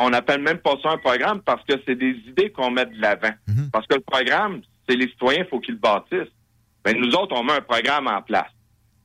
on 0.00 0.10
n'appelle 0.10 0.42
même 0.42 0.58
pas 0.58 0.74
ça 0.82 0.90
un 0.90 0.98
programme 0.98 1.40
parce 1.42 1.62
que 1.64 1.74
c'est 1.86 1.94
des 1.94 2.16
idées 2.26 2.50
qu'on 2.50 2.70
met 2.70 2.86
de 2.86 3.00
l'avant. 3.00 3.34
Mhm. 3.46 3.70
Parce 3.72 3.86
que 3.86 3.94
le 3.94 4.00
programme, 4.00 4.62
c'est 4.88 4.96
les 4.96 5.08
citoyens, 5.08 5.44
il 5.44 5.48
faut 5.48 5.60
qu'ils 5.60 5.74
le 5.74 5.80
bâtissent. 5.80 6.32
Mais 6.84 6.94
nous 6.94 7.10
autres, 7.12 7.34
on 7.36 7.42
met 7.42 7.54
un 7.54 7.60
programme 7.60 8.06
en 8.06 8.22
place. 8.22 8.50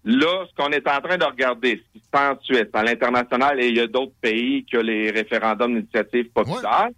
Là, 0.03 0.45
ce 0.49 0.55
qu'on 0.55 0.71
est 0.71 0.87
en 0.87 0.99
train 0.99 1.17
de 1.17 1.25
regarder, 1.25 1.77
ce 1.85 1.93
qui 1.99 2.03
se 2.03 2.09
passe 2.09 2.37
ensuite, 2.39 2.69
à 2.75 2.83
l'international, 2.83 3.59
et 3.61 3.67
il 3.67 3.77
y 3.77 3.79
a 3.81 3.87
d'autres 3.87 4.13
pays 4.19 4.65
ont 4.65 4.77
les 4.77 5.11
référendums 5.11 5.75
d'initiative 5.75 6.29
populaire, 6.31 6.89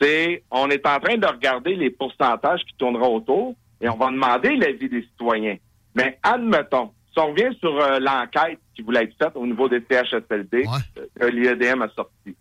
c'est 0.00 0.42
on 0.50 0.70
est 0.70 0.86
en 0.86 1.00
train 1.00 1.16
de 1.16 1.26
regarder 1.26 1.74
les 1.74 1.90
pourcentages 1.90 2.60
qui 2.64 2.74
tourneront 2.76 3.16
autour 3.16 3.54
et 3.80 3.88
on 3.88 3.96
va 3.96 4.06
demander 4.10 4.54
l'avis 4.56 4.88
des 4.88 5.02
citoyens. 5.02 5.56
Mais 5.96 6.18
admettons, 6.22 6.92
si 7.12 7.18
on 7.18 7.32
revient 7.32 7.56
sur 7.58 7.76
euh, 7.80 7.98
l'enquête 7.98 8.60
qui 8.76 8.82
voulait 8.82 9.04
être 9.04 9.16
faite 9.18 9.32
au 9.34 9.44
niveau 9.44 9.68
des 9.68 9.82
CHSLD, 9.90 10.58
Ouais. 10.58 10.78
euh, 10.98 11.06
que 11.18 11.26
l'IEDM 11.26 11.82
a 11.82 11.88
sorti, 11.88 12.36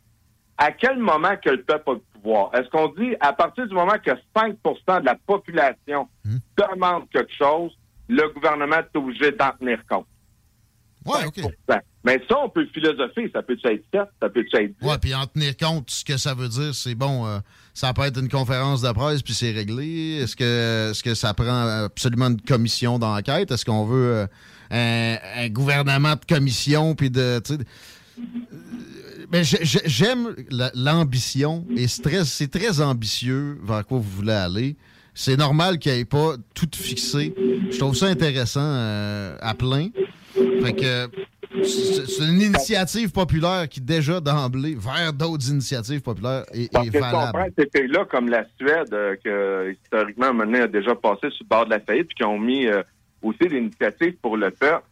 à 0.60 0.72
quel 0.72 0.98
moment 1.00 1.36
que 1.44 1.50
le 1.50 1.64
peuple 1.64 1.90
a 1.90 1.94
le 1.94 2.02
pouvoir? 2.14 2.54
Est-ce 2.54 2.70
qu'on 2.70 2.90
dit, 2.90 3.16
à 3.20 3.34
partir 3.34 3.66
du 3.68 3.74
moment 3.74 3.98
que 4.04 4.12
5% 4.36 5.00
de 5.02 5.06
la 5.06 5.16
population 5.16 6.08
Hmm. 6.24 6.38
demande 6.58 7.10
quelque 7.10 7.34
chose, 7.34 7.72
le 8.08 8.34
gouvernement 8.34 8.78
est 8.78 8.98
obligé 8.98 9.32
d'en 9.32 9.52
tenir 9.60 9.80
compte? 9.90 10.08
Ouais, 11.06 11.26
OK. 11.26 11.38
5%. 11.70 11.80
Mais 12.04 12.22
ça, 12.30 12.38
on 12.40 12.50
peut 12.50 12.62
le 12.62 12.68
philosopher. 12.70 13.30
Ça 13.34 13.42
peut 13.42 13.58
être 13.64 13.84
7, 13.94 14.02
ça 14.22 14.30
peut 14.30 14.40
être 14.54 14.76
10. 14.82 14.86
Ouais, 14.88 14.98
puis 14.98 15.14
en 15.16 15.26
tenir 15.26 15.56
compte, 15.58 15.90
ce 15.90 16.04
que 16.06 16.18
ça 16.18 16.34
veut 16.34 16.48
dire, 16.50 16.74
c'est 16.76 16.96
bon, 16.96 17.26
euh, 17.26 17.40
ça 17.74 17.94
peut 17.94 18.04
être 18.04 18.20
une 18.20 18.30
conférence 18.30 18.82
de 18.82 18.92
presse, 18.92 19.22
puis 19.22 19.34
c'est 19.34 19.52
réglé. 19.52 20.20
Est-ce 20.22 20.36
que, 20.36 20.92
est-ce 20.92 21.04
que 21.04 21.14
ça 21.16 21.34
prend 21.34 21.86
absolument 21.86 22.28
une 22.28 22.42
commission 22.42 22.98
d'enquête? 23.00 23.52
Est-ce 23.52 23.64
qu'on 23.66 23.86
veut 23.86 24.14
euh, 24.16 24.28
un, 24.72 25.18
un 25.44 25.50
gouvernement 25.50 26.14
de 26.16 26.26
commission, 26.28 26.96
puis 26.96 27.10
de... 27.10 27.20
euh, 27.22 27.58
Mais 29.32 29.44
j'ai- 29.44 29.64
j'ai- 29.66 29.82
j'aime 29.86 30.34
la- 30.50 30.72
l'ambition, 30.74 31.66
et 31.76 31.88
c'est 31.88 32.02
très, 32.02 32.24
c'est 32.26 32.48
très 32.48 32.80
ambitieux 32.82 33.60
vers 33.64 33.86
quoi 33.86 33.98
vous 34.00 34.10
voulez 34.10 34.32
aller. 34.34 34.78
C'est 35.20 35.36
normal 35.36 35.80
qu'il 35.80 35.94
n'y 35.94 36.02
ait 36.02 36.06
pas 36.06 36.36
tout 36.54 36.70
fixé. 36.76 37.34
Je 37.72 37.80
trouve 37.80 37.96
ça 37.96 38.06
intéressant 38.06 38.62
euh, 38.62 39.36
à 39.42 39.56
plein. 39.56 39.88
Fait 40.36 40.74
que 40.74 41.10
c'est 41.64 42.24
une 42.24 42.40
initiative 42.40 43.12
populaire 43.12 43.68
qui, 43.68 43.82
déjà 43.82 44.20
d'emblée, 44.20 44.76
vers 44.76 45.12
d'autres 45.12 45.50
initiatives 45.50 46.02
populaires, 46.04 46.44
est, 46.54 46.72
Parce 46.72 46.88
est 46.88 46.92
que 46.92 47.00
valable. 47.00 47.52
ces 47.58 47.66
pays-là, 47.66 48.06
comme 48.06 48.30
la 48.30 48.46
Suède, 48.60 48.94
euh, 48.94 49.16
que 49.24 49.72
historiquement, 49.72 50.36
maintenant, 50.36 50.62
a 50.62 50.68
déjà 50.68 50.94
passé 50.94 51.32
sur 51.32 51.46
le 51.46 51.48
bord 51.50 51.66
de 51.66 51.72
la 51.72 51.80
faillite, 51.80 52.10
puis 52.10 52.18
qui 52.18 52.24
ont 52.24 52.38
mis 52.38 52.68
euh, 52.68 52.84
aussi 53.24 53.40
des 53.40 53.58
initiatives 53.58 54.18
pour 54.22 54.38
le 54.38 54.52
peuple. 54.52 54.86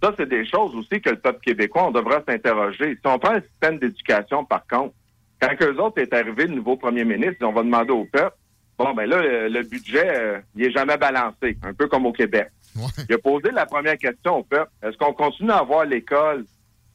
Ça, 0.00 0.14
c'est 0.16 0.28
des 0.28 0.46
choses 0.46 0.76
aussi 0.76 1.00
que 1.00 1.10
le 1.10 1.18
peuple 1.18 1.40
québécois, 1.40 1.88
on 1.88 1.90
devra 1.90 2.22
s'interroger. 2.24 2.94
Si 2.94 3.06
on 3.06 3.18
prend 3.18 3.32
le 3.32 3.42
système 3.42 3.80
d'éducation, 3.80 4.44
par 4.44 4.64
contre, 4.68 4.94
quand 5.40 5.50
eux 5.60 5.80
autres 5.80 5.98
est 6.00 6.14
arrivé, 6.14 6.46
le 6.46 6.54
nouveau 6.54 6.76
premier 6.76 7.04
ministre, 7.04 7.44
on 7.44 7.52
va 7.52 7.64
demander 7.64 7.90
au 7.90 8.04
peuple, 8.04 8.36
bon, 8.78 8.94
ben 8.94 9.06
là, 9.06 9.48
le, 9.48 9.62
budget, 9.62 10.08
euh, 10.08 10.40
il 10.54 10.66
est 10.66 10.70
jamais 10.70 10.96
balancé, 10.96 11.56
un 11.62 11.74
peu 11.74 11.88
comme 11.88 12.06
au 12.06 12.12
Québec. 12.12 12.50
Ouais. 12.76 12.84
Il 13.08 13.14
a 13.14 13.18
posé 13.18 13.50
la 13.50 13.66
première 13.66 13.98
question 13.98 14.38
au 14.38 14.42
peuple. 14.42 14.70
Est-ce 14.82 14.96
qu'on 14.96 15.12
continue 15.12 15.50
à 15.50 15.58
avoir 15.58 15.84
l'école 15.84 16.44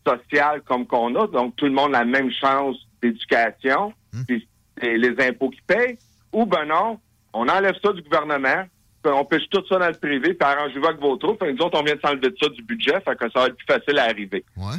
sociale 0.08 0.62
comme 0.62 0.86
qu'on 0.86 1.16
a, 1.16 1.28
donc 1.28 1.56
tout 1.56 1.66
le 1.66 1.72
monde 1.72 1.94
a 1.96 2.00
la 2.00 2.06
même 2.06 2.32
chance 2.32 2.78
d'éducation, 3.02 3.94
puis 4.28 4.48
c'est 4.80 4.98
les 4.98 5.16
impôts 5.28 5.50
qui 5.50 5.62
payent, 5.68 5.98
ou 6.32 6.46
ben 6.46 6.66
non, 6.66 7.00
on 7.34 7.48
enlève 7.48 7.76
ça 7.84 7.92
du 7.94 8.02
gouvernement, 8.02 8.64
puis 9.04 9.12
on 9.14 9.26
pêche 9.26 9.48
tout 9.50 9.64
ça 9.68 9.78
dans 9.78 9.88
le 9.88 9.94
privé, 9.94 10.34
puis 10.34 10.48
arrangez-vous 10.48 10.86
avec 10.86 11.02
vos 11.02 11.18
troupes, 11.18 11.44
et 11.44 11.54
nous 11.54 11.64
autres, 11.64 11.80
on 11.80 11.84
vient 11.84 11.96
de 11.96 12.02
s'enlever 12.02 12.30
de 12.30 12.38
ça 12.42 12.50
du 12.50 12.64
budget, 12.64 13.00
fait 13.02 13.16
que 13.16 13.30
ça 13.32 13.42
va 13.42 13.48
être 13.48 13.58
plus 13.58 13.66
facile 13.66 14.00
à 14.00 14.06
arriver. 14.06 14.44
Ouais. 14.56 14.78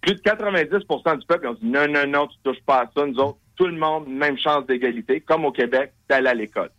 Plus 0.00 0.14
de 0.14 0.20
90% 0.20 1.18
du 1.18 1.26
peuple, 1.26 1.44
ils 1.44 1.48
ont 1.48 1.54
dit 1.54 1.66
non, 1.66 1.86
non, 1.88 2.06
non, 2.06 2.26
tu 2.26 2.36
touches 2.42 2.62
pas 2.66 2.82
à 2.82 2.90
ça, 2.94 3.06
nous 3.06 3.18
autres, 3.18 3.38
tout 3.56 3.66
le 3.66 3.76
monde, 3.78 4.06
même 4.08 4.36
chance 4.38 4.66
d'égalité, 4.66 5.20
comme 5.20 5.44
au 5.44 5.52
Québec, 5.52 5.92
d'aller 6.08 6.28
à 6.28 6.34
l'école. 6.34 6.70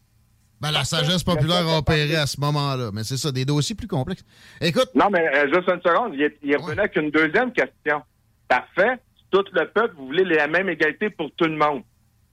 Ben, 0.62 0.72
la 0.72 0.84
sagesse 0.84 1.24
populaire 1.24 1.68
a 1.68 1.78
opéré 1.80 2.16
à 2.16 2.26
ce 2.26 2.40
moment-là. 2.40 2.90
Mais 2.94 3.04
c'est 3.04 3.18
ça, 3.18 3.32
des 3.32 3.46
dossiers 3.46 3.76
plus 3.76 3.88
complexes. 3.88 4.24
Écoute, 4.62 4.90
Non, 4.96 5.10
mais 5.12 5.28
euh, 5.36 5.48
juste 5.54 5.68
une 5.70 5.82
seconde. 5.82 6.14
Il, 6.16 6.22
est- 6.24 6.38
il 6.42 6.52
est 6.52 6.56
revenu 6.56 6.80
avec 6.80 6.96
une 6.96 7.12
deuxième 7.12 7.52
question. 7.52 8.02
Parfait. 8.48 8.98
Tout 9.32 9.44
le 9.52 9.66
peuple, 9.68 9.96
vous 9.98 10.06
voulez 10.08 10.24
la 10.24 10.48
même 10.48 10.70
égalité 10.70 11.10
pour 11.10 11.30
tout 11.36 11.46
le 11.46 11.58
monde. 11.58 11.84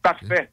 Parfait. 0.02 0.50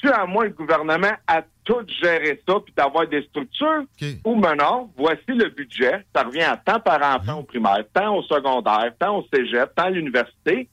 Tu 0.00 0.08
à 0.10 0.26
moi 0.26 0.44
le 0.44 0.50
gouvernement 0.50 1.10
à 1.26 1.42
tout 1.64 1.80
gérer 2.02 2.40
ça 2.46 2.54
puis 2.64 2.72
d'avoir 2.76 3.08
des 3.08 3.22
structures 3.24 3.82
ou 4.24 4.34
maintenant, 4.36 4.92
voici 4.96 5.22
le 5.28 5.48
budget. 5.48 6.04
Ça 6.14 6.22
revient 6.22 6.42
à 6.42 6.56
tant 6.56 6.78
par 6.78 7.02
enfant 7.02 7.40
au 7.40 7.42
primaire, 7.42 7.84
tant 7.92 8.14
au 8.16 8.22
secondaire, 8.22 8.92
tant 8.98 9.18
au 9.18 9.26
cégep, 9.32 9.74
tant 9.74 9.84
à 9.84 9.90
l'université. 9.90 10.68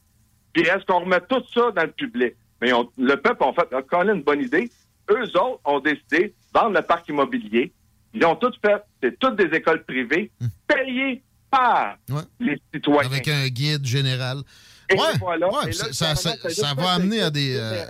Puis 0.52 0.62
est-ce 0.64 0.84
qu'on 0.86 1.00
remet 1.00 1.20
tout 1.28 1.42
ça 1.52 1.70
dans 1.72 1.82
le 1.82 1.90
public? 1.92 2.34
Mais 2.60 2.72
on- 2.72 2.88
le 2.98 3.16
peuple, 3.16 3.42
en 3.44 3.52
fait, 3.52 3.72
a 3.72 3.82
quand 3.82 4.04
même 4.04 4.16
une 4.16 4.22
bonne 4.22 4.40
idée. 4.42 4.70
Eux 5.10 5.24
autres 5.36 5.60
ont 5.64 5.80
décidé 5.80 6.28
de 6.28 6.34
vendre 6.58 6.74
le 6.74 6.82
parc 6.82 7.08
immobilier. 7.08 7.72
Ils 8.14 8.24
ont 8.24 8.36
tout 8.36 8.52
fait. 8.64 8.82
C'est 9.02 9.18
toutes 9.18 9.36
des 9.36 9.54
écoles 9.56 9.84
privées 9.84 10.30
payées 10.66 11.22
par 11.50 11.96
Ouais. 12.10 12.22
les 12.40 12.60
citoyens. 12.74 13.08
avec 13.10 13.28
un 13.28 13.46
guide 13.48 13.84
général. 13.86 14.38
Et 14.88 14.94
ouais, 14.94 15.00
voilà. 15.20 15.48
ouais, 15.48 15.64
Et 15.64 15.72
là, 15.72 15.92
ça, 15.92 16.74
va 16.74 16.90
amener 16.92 17.20
à 17.20 17.30
des, 17.30 17.54
choses 17.54 17.60
euh, 17.60 17.84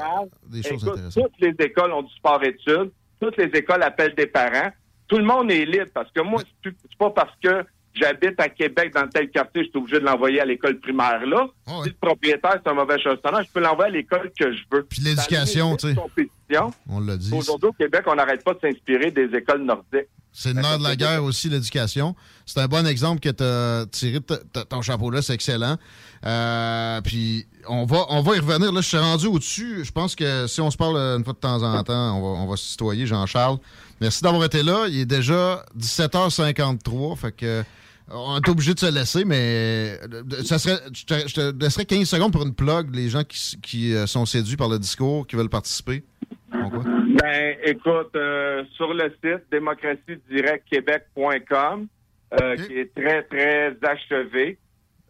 des 0.49 0.63
choses 0.63 0.83
Écoute, 0.83 0.93
intéressantes. 0.95 1.25
Toutes 1.25 1.41
les 1.59 1.65
écoles 1.67 1.93
ont 1.93 2.03
du 2.03 2.15
sport-études. 2.15 2.91
Toutes 3.21 3.37
les 3.37 3.51
écoles 3.59 3.83
appellent 3.83 4.15
des 4.15 4.27
parents. 4.27 4.71
Tout 5.09 5.19
le 5.19 5.25
monde 5.25 5.51
est 5.51 5.65
libre 5.65 5.91
parce 5.95 6.11
que 6.11 6.21
moi, 6.21 6.43
c'est 6.65 6.75
pas 6.99 7.11
parce 7.11 7.33
que 7.43 7.65
j'habite 7.99 8.39
à 8.39 8.49
Québec 8.49 8.93
dans 8.95 9.09
tel 9.09 9.31
quartier, 9.31 9.65
je 9.65 9.71
suis 9.71 9.79
obligé 9.79 10.01
de 10.01 10.05
l'envoyer 10.05 10.41
à 10.41 10.45
l'école 10.45 10.79
primaire 10.79 11.25
là. 11.27 11.49
Ah 11.67 11.79
ouais. 11.79 11.85
Si 11.85 11.89
le 11.91 11.97
propriétaire, 12.01 12.61
c'est 12.63 12.71
un 12.71 12.75
mauvais 12.75 12.99
gestionnaire, 12.99 13.43
je 13.43 13.51
peux 13.53 13.61
l'envoyer 13.61 13.91
à 13.91 13.97
l'école 13.97 14.31
que 14.39 14.53
je 14.53 14.63
veux. 14.71 14.85
Puis 14.85 15.03
l'éducation, 15.03 15.77
tu 15.77 15.95
sais. 15.95 16.59
On 16.89 17.01
l'a 17.01 17.17
dit. 17.17 17.33
Aujourd'hui, 17.33 17.69
au 17.69 17.73
Québec, 17.73 18.05
on 18.07 18.15
n'arrête 18.15 18.45
pas 18.45 18.55
de 18.55 18.61
s'inspirer 18.61 19.11
des 19.11 19.35
écoles 19.37 19.63
nordiques. 19.63 20.09
C'est 20.39 20.53
le 20.53 20.61
nerf 20.61 20.79
de 20.79 20.85
la 20.85 20.97
guerre 20.97 21.25
aussi, 21.25 21.49
l'éducation. 21.49 22.15
C'est 22.45 22.61
un 22.61 22.69
bon 22.69 22.87
exemple 22.87 23.21
que 23.21 23.31
tu 23.31 23.43
as 23.43 23.87
tiré 23.91 24.21
ton 24.69 24.83
chapeau 24.83 25.11
là, 25.11 25.23
c'est 25.23 25.33
excellent. 25.33 25.79
Euh, 26.27 27.01
puis 27.01 27.47
on 27.67 27.87
va, 27.87 28.05
on 28.11 28.21
va 28.21 28.37
y 28.37 28.39
revenir. 28.39 28.71
Là, 28.71 28.83
je 28.83 28.87
suis 28.87 28.99
rendu 28.99 29.27
au-dessus. 29.29 29.83
Je 29.83 29.93
pense 29.93 30.15
que 30.15 30.47
si 30.47 30.61
on 30.61 30.71
se 30.71 30.77
parle 30.77 30.99
une 30.99 31.25
fois 31.25 31.33
de 31.33 31.39
temps 31.39 31.63
en 31.63 31.83
temps, 31.83 32.19
on 32.19 32.21
va, 32.21 32.41
on 32.43 32.47
va 32.47 32.57
se 32.57 32.67
citoyer, 32.67 33.07
Jean-Charles. 33.07 33.57
Merci 33.99 34.23
d'avoir 34.23 34.45
été 34.45 34.63
là. 34.63 34.87
Il 34.89 35.01
est 35.01 35.07
déjà 35.07 35.65
17h53. 35.79 37.17
Fait 37.17 37.33
que 37.33 37.65
on 38.11 38.37
est 38.37 38.49
obligé 38.49 38.75
de 38.75 38.79
se 38.79 38.93
laisser, 38.93 39.25
mais 39.25 39.99
euh, 40.03 40.23
ça 40.45 40.59
serait, 40.59 40.79
je, 40.93 41.05
te, 41.05 41.27
je 41.29 41.35
te 41.35 41.55
laisserai 41.63 41.85
15 41.87 42.05
secondes 42.09 42.33
pour 42.33 42.43
une 42.45 42.55
plug, 42.55 42.95
les 42.95 43.09
gens 43.09 43.25
qui, 43.25 43.57
qui 43.61 43.95
euh, 43.95 44.07
sont 44.07 44.27
séduits 44.27 44.57
par 44.57 44.69
le 44.69 44.79
discours, 44.79 45.27
qui 45.27 45.35
veulent 45.37 45.49
participer. 45.49 46.05
Bon, 46.53 46.71
quoi? 46.71 46.83
Ben, 46.85 47.57
écoute, 47.65 48.15
euh, 48.15 48.63
sur 48.77 48.93
le 48.95 49.13
site 49.25 49.43
démocratie-québec.com, 49.51 51.87
euh, 52.41 52.55
Ok. 52.55 52.67
qui 52.67 52.79
est 52.79 52.95
très, 52.95 53.23
très 53.25 53.77
achevé, 53.83 54.59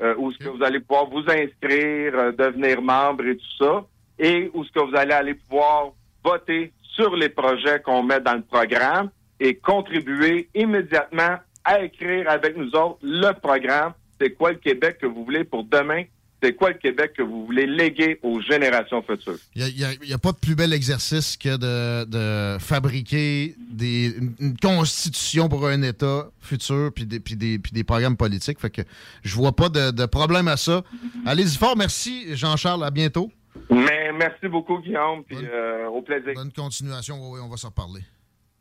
euh, 0.02 0.14
où 0.18 0.30
ce 0.32 0.38
que 0.38 0.48
vous 0.48 0.62
allez 0.62 0.80
pouvoir 0.80 1.06
vous 1.08 1.24
inscrire, 1.28 2.32
devenir 2.38 2.80
membre 2.82 3.26
et 3.26 3.36
tout 3.36 3.56
ça, 3.64 3.84
et 4.18 4.50
où 4.54 4.64
ce 4.64 4.72
que 4.72 4.80
vous 4.80 4.96
allez 4.96 5.12
aller 5.12 5.34
pouvoir 5.34 5.92
voter 6.24 6.72
sur 6.94 7.14
les 7.16 7.28
projets 7.28 7.80
qu'on 7.80 8.02
met 8.02 8.20
dans 8.20 8.34
le 8.34 8.42
programme 8.42 9.10
et 9.38 9.54
contribuer 9.54 10.48
immédiatement 10.54 11.36
à 11.66 11.82
écrire 11.82 12.28
avec 12.30 12.56
nous 12.56 12.70
autres 12.70 12.98
le 13.02 13.32
programme. 13.32 13.92
C'est 14.20 14.30
quoi 14.32 14.52
le 14.52 14.58
Québec 14.58 14.98
que 15.00 15.06
vous 15.06 15.24
voulez 15.24 15.44
pour 15.44 15.64
demain? 15.64 16.04
C'est 16.42 16.54
quoi 16.54 16.68
le 16.68 16.76
Québec 16.76 17.12
que 17.16 17.22
vous 17.22 17.46
voulez 17.46 17.66
léguer 17.66 18.20
aux 18.22 18.40
générations 18.40 19.02
futures? 19.02 19.38
Il 19.54 19.64
n'y 19.74 20.12
a, 20.12 20.18
pas 20.18 20.32
de 20.32 20.36
plus 20.36 20.54
bel 20.54 20.72
exercice 20.72 21.36
que 21.36 21.56
de, 21.56 22.04
de 22.04 22.58
fabriquer 22.60 23.54
des, 23.70 24.14
une, 24.38 24.56
constitution 24.58 25.48
pour 25.48 25.66
un 25.66 25.80
État 25.82 26.28
futur 26.40 26.92
puis 26.94 27.06
des, 27.06 27.20
puis 27.20 27.36
des, 27.36 27.58
puis 27.58 27.72
des 27.72 27.84
programmes 27.84 28.16
politiques. 28.18 28.60
Fait 28.60 28.70
que 28.70 28.82
je 29.24 29.34
vois 29.34 29.52
pas 29.52 29.68
de, 29.70 29.90
de 29.90 30.06
problème 30.06 30.46
à 30.48 30.56
ça. 30.56 30.82
Allez-y 31.24 31.56
fort. 31.56 31.76
Merci, 31.76 32.36
Jean-Charles. 32.36 32.84
À 32.84 32.90
bientôt. 32.90 33.30
Mais 33.70 34.12
merci 34.12 34.46
beaucoup, 34.48 34.78
Guillaume, 34.78 35.24
puis 35.24 35.36
Bonne- 35.36 35.48
euh, 35.50 35.86
au 35.88 36.02
plaisir. 36.02 36.32
Bonne 36.34 36.52
continuation. 36.52 37.16
Oui, 37.30 37.40
on 37.42 37.48
va 37.48 37.56
s'en 37.56 37.68
reparler. 37.68 38.02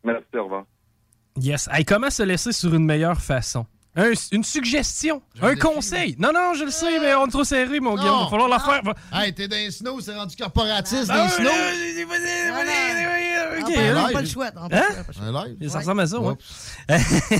Merci, 0.03 0.37
au 0.37 0.43
revoir. 0.45 0.65
Yes. 1.39 1.67
Hey, 1.71 1.83
comment 1.85 2.09
se 2.09 2.23
laisser 2.23 2.51
sur 2.53 2.73
une 2.73 2.85
meilleure 2.85 3.21
façon? 3.21 3.65
Un- 3.97 4.11
une 4.33 4.43
suggestion, 4.43 5.21
un 5.41 5.55
conseil. 5.55 6.17
Non, 6.19 6.31
non, 6.33 6.53
je 6.53 6.65
le 6.65 6.71
sais, 6.71 6.99
mais 6.99 7.15
on 7.15 7.27
est 7.27 7.31
trop 7.31 7.45
serré, 7.45 7.79
mon 7.79 7.95
Guillaume. 7.95 8.17
Il 8.19 8.23
va 8.25 8.29
falloir 8.29 8.49
la 8.49 8.59
faire. 8.59 8.81
Va- 8.83 8.93
Hey, 9.13 9.33
t'es 9.33 9.47
dans 9.47 9.55
les 9.55 9.71
snow, 9.71 10.01
c'est 10.01 10.13
rendu 10.13 10.35
corporatiste, 10.35 11.09
Ah, 11.09 11.27
des 11.27 11.31
snow. 11.33 11.49
ok, 13.61 13.69
live. 13.69 14.11
pas 14.13 14.21
le 14.21 14.27
choix. 14.27 14.49
on 14.57 14.65
a 14.65 14.69
pas 14.69 14.81
le 15.07 15.13
choix. 15.13 15.23
Un 15.25 15.45
live? 15.47 15.69
Ça 15.69 15.79
ressemble 15.79 16.01
à 16.01 16.07
ça, 16.07 16.19
ouais. 16.19 16.33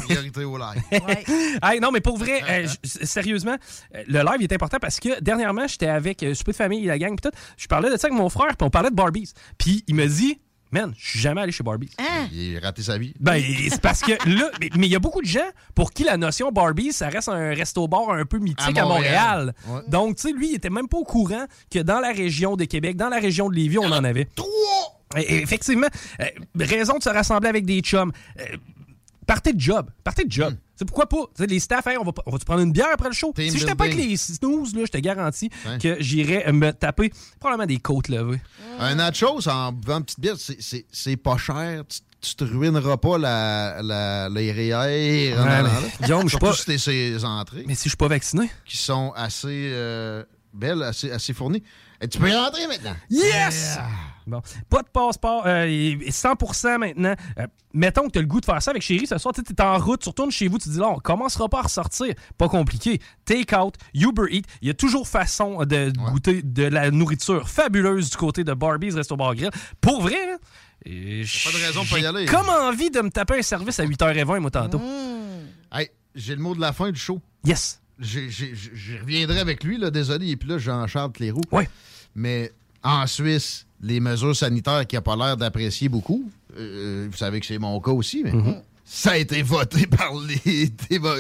Priorité 0.06 0.44
au 0.46 0.58
live. 0.58 0.82
Ouais. 0.92 1.24
Hey, 1.64 1.80
non, 1.82 1.92
mais 1.92 2.00
pour 2.02 2.18
vrai, 2.18 2.42
euh, 2.50 2.68
j- 2.68 3.06
sérieusement, 3.06 3.58
euh, 3.96 4.04
le 4.08 4.20
live 4.20 4.42
est 4.42 4.54
important 4.54 4.78
parce 4.80 5.00
que 5.02 5.20
dernièrement, 5.22 5.68
j'étais 5.68 5.88
avec 5.88 6.24
euh, 6.24 6.34
Souper 6.36 6.52
de 6.52 6.58
famille 6.58 6.84
et 6.86 6.88
la 6.88 6.98
gang, 6.98 7.16
pis 7.18 7.22
tout. 7.30 7.36
Je 7.58 7.68
parlais 7.68 7.90
de 7.92 7.98
ça 7.98 8.08
avec 8.08 8.18
mon 8.18 8.30
frère, 8.30 8.56
puis 8.58 8.66
on 8.66 8.70
parlait 8.70 8.92
de 8.92 8.96
Barbies. 8.96 9.34
Puis 9.58 9.84
il 9.88 9.96
me 9.96 10.06
dit, 10.08 10.40
man, 10.72 10.94
je 10.98 11.10
suis 11.10 11.20
jamais 11.20 11.42
allé 11.42 11.52
chez 11.52 11.64
Barbies. 11.64 11.92
Hein? 11.98 12.28
Il 12.32 12.58
a 12.58 12.60
raté 12.60 12.82
sa 12.84 12.98
vie. 12.98 13.14
Ben, 13.20 13.42
c'est 13.70 13.82
parce 13.82 14.02
que 14.02 14.12
là, 14.12 14.52
mais 14.78 14.88
il 14.88 14.92
y 14.92 14.96
a 14.96 15.00
beaucoup 15.00 15.22
de 15.22 15.28
gens 15.28 15.50
pour 15.74 15.92
qui 15.92 16.04
la 16.04 16.18
notion 16.18 16.52
Barbie, 16.52 16.92
ça 16.94 17.10
reste 17.10 17.30
un 17.30 17.54
resto-bar 17.54 18.10
un 18.12 18.26
peu 18.26 18.40
mythique 18.40 18.78
À 18.78 18.84
à 18.84 18.86
Montréal. 18.86 19.54
Ouais. 19.68 19.82
Donc, 19.88 20.18
tu 20.18 20.24
sais, 20.24 20.34
lui, 20.34 20.50
il 20.50 20.56
était 20.56 20.70
même 20.70 20.88
pas 20.88 20.98
au 20.98 21.04
courant 21.04 21.46
que 21.72 21.80
dans 21.80 22.00
la 22.00 22.12
région 22.12 22.56
de 22.56 22.66
Québec, 22.66 22.98
dans 22.98 23.10
la 23.10 23.20
région 23.20 23.50
de 23.50 23.56
Lévis, 23.56 23.80
on 23.80 23.92
en 23.92 24.04
avait. 24.04 24.26
Trois! 24.36 25.02
Effectivement, 25.16 25.88
euh, 26.20 26.26
raison 26.60 26.98
de 26.98 27.04
se 27.04 27.10
rassembler 27.10 27.48
avec 27.48 27.66
des 27.66 27.80
chums. 27.80 28.12
Euh, 28.40 28.44
partez 29.26 29.54
de 29.54 29.60
job. 29.60 29.90
Partez 30.04 30.24
de 30.26 30.32
job. 30.32 30.56
C'est 30.76 30.86
pourquoi 30.86 31.08
pas? 31.08 31.18
Les 31.48 31.60
staff, 31.60 31.88
hey, 31.88 31.98
on 31.98 32.04
va, 32.04 32.12
on 32.26 32.32
va 32.32 32.38
prendre 32.40 32.62
une 32.62 32.72
bière 32.74 32.90
après 32.94 33.08
le 33.08 33.14
show? 33.14 33.32
Team 33.34 33.50
si 33.50 33.60
j'étais 33.60 33.76
pas 33.76 33.86
avec 33.86 33.96
les 33.96 34.18
snooze, 34.18 34.76
là, 34.76 34.82
je 34.86 34.92
te 34.92 34.98
garantis 34.98 35.50
Ouais. 35.66 35.78
que 35.78 35.96
j'irais 36.02 36.52
me 36.52 36.72
taper 36.72 37.12
probablement 37.40 37.66
des 37.68 37.78
côtes 37.78 38.10
levées. 38.10 38.42
Un 38.80 38.96
nachos 38.96 39.48
en 39.48 39.72
buvant 39.72 39.98
une 40.00 40.04
petite 40.04 40.20
bière, 40.20 40.36
c'est- 40.38 41.18
pas 41.18 41.38
cher. 41.38 41.84
Tu, 41.88 42.00
tu 42.22 42.36
te 42.36 42.44
ruineras 42.44 42.98
pas 42.98 43.18
la, 43.18 43.80
la, 43.84 44.28
les. 44.30 45.34
Guillaume, 46.02 46.24
je 46.24 46.30
suis 46.30 46.38
pas- 46.40 46.54
si 46.54 46.80
ces 46.80 47.24
entrées 47.24 47.64
Mais 47.68 47.76
si 47.76 47.84
je 47.86 47.90
suis 47.90 47.98
pas 47.98 48.08
vacciné. 48.08 48.50
qui 48.66 48.78
sont 48.78 49.14
assez 49.16 49.70
euh, 49.74 50.24
belles, 50.56 50.84
assez, 50.84 51.12
assez 51.12 51.34
fournies. 51.34 51.64
Et 52.02 52.08
tu 52.08 52.18
peux 52.18 52.30
y 52.30 52.36
rentrer 52.36 52.68
maintenant. 52.68 52.96
Yes! 53.10 53.76
Yeah. 53.76 53.88
Bon. 54.28 54.42
Pas 54.70 54.82
de 54.82 54.88
passeport, 54.88 55.44
euh, 55.46 55.66
et 55.66 56.10
100% 56.10 56.80
maintenant. 56.80 57.16
Euh, 57.38 57.46
mettons 57.74 58.08
que 58.08 58.14
tu 58.14 58.20
as 58.20 58.22
le 58.22 58.28
goût 58.28 58.42
de 58.42 58.46
faire 58.46 58.62
ça 58.62 58.72
avec 58.72 58.82
chérie 58.82 59.06
ce 59.06 59.18
soir, 59.20 59.34
tu 59.34 59.42
es 59.42 59.62
en 59.62 59.78
route, 59.78 60.02
tu 60.02 60.10
retournes 60.10 60.32
chez 60.32 60.48
vous, 60.48 60.58
tu 60.58 60.66
te 60.66 60.74
dis 60.74 60.80
là, 60.80 60.90
on 60.90 61.00
commencera 61.00 61.48
pas 61.48 61.60
à 61.60 61.64
ressortir. 61.64 62.16
Pas 62.38 62.50
compliqué. 62.50 63.00
Take 63.26 63.56
out, 63.56 63.76
Uber 63.94 64.26
Eat, 64.32 64.46
il 64.62 64.68
y 64.68 64.72
a 64.72 64.74
toujours 64.74 65.08
façon 65.08 65.64
de 65.64 65.92
goûter 65.92 66.42
de 66.42 66.64
la 66.64 66.90
nourriture 66.90 67.48
fabuleuse 67.48 68.10
du 68.10 68.18
côté 68.18 68.44
de 68.44 68.54
Barbie's 68.54 68.96
Resto 68.96 69.16
Bar 69.16 69.36
Grill. 69.36 69.52
Pour 69.80 70.02
vrai, 70.02 70.16
et 70.86 71.24
Pas 71.44 71.52
de 71.52 71.66
raison 71.66 71.86
pour 71.86 71.98
y 71.98 72.06
aller. 72.06 72.26
Comme 72.26 72.50
envie 72.50 72.90
de 72.90 73.02
me 73.02 73.10
taper 73.10 73.40
un 73.40 73.42
service 73.42 73.80
à 73.80 73.86
8h20, 73.86 74.40
moi, 74.40 74.52
tantôt. 74.52 74.82
Hey, 75.72 75.90
j'ai 76.14 76.36
le 76.36 76.42
mot 76.42 76.56
de 76.56 76.62
la 76.62 76.74
fin 76.74 76.92
du 76.92 77.00
show. 77.00 77.22
Yes. 77.44 77.82
Je 78.00 79.00
reviendrai 79.02 79.40
avec 79.40 79.64
lui, 79.64 79.78
là, 79.78 79.90
désolé, 79.92 80.30
et 80.30 80.36
puis 80.36 80.50
là, 80.50 80.58
Jean-Charles 80.58 81.12
Cléroux. 81.12 81.42
Ouais. 81.52 81.70
Mais 82.16 82.52
en 82.84 83.08
Suisse, 83.08 83.66
les 83.82 84.00
mesures 84.00 84.36
sanitaires 84.36 84.86
qui 84.86 84.96
n'ont 84.96 85.02
pas 85.02 85.16
l'air 85.16 85.38
d'apprécier 85.38 85.90
beaucoup, 85.90 86.30
euh, 86.58 87.08
vous 87.10 87.18
savez 87.18 87.40
que 87.40 87.46
c'est 87.46 87.58
mon 87.60 87.80
cas 87.80 87.92
aussi, 87.92 88.22
mais 88.24 88.32
Mm-hmm. 88.32 88.62
ça 88.86 89.12
a 89.12 89.18
été 89.18 89.42
voté 89.42 89.88
par 89.88 90.14
les, 90.16 90.70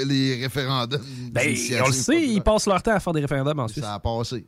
les, 0.06 0.44
référendums. 0.44 1.02
Ben, 1.32 1.56
on 1.84 1.88
le 1.88 1.94
sait, 1.94 2.28
ils 2.28 2.42
passent 2.42 2.68
leur 2.68 2.82
temps 2.84 2.94
à 2.96 3.00
faire 3.00 3.14
des 3.14 3.22
référendums 3.22 3.60
en 3.60 3.68
Suisse. 3.68 3.84
Ça 3.84 3.96
a 3.96 4.00
passé. 4.00 4.46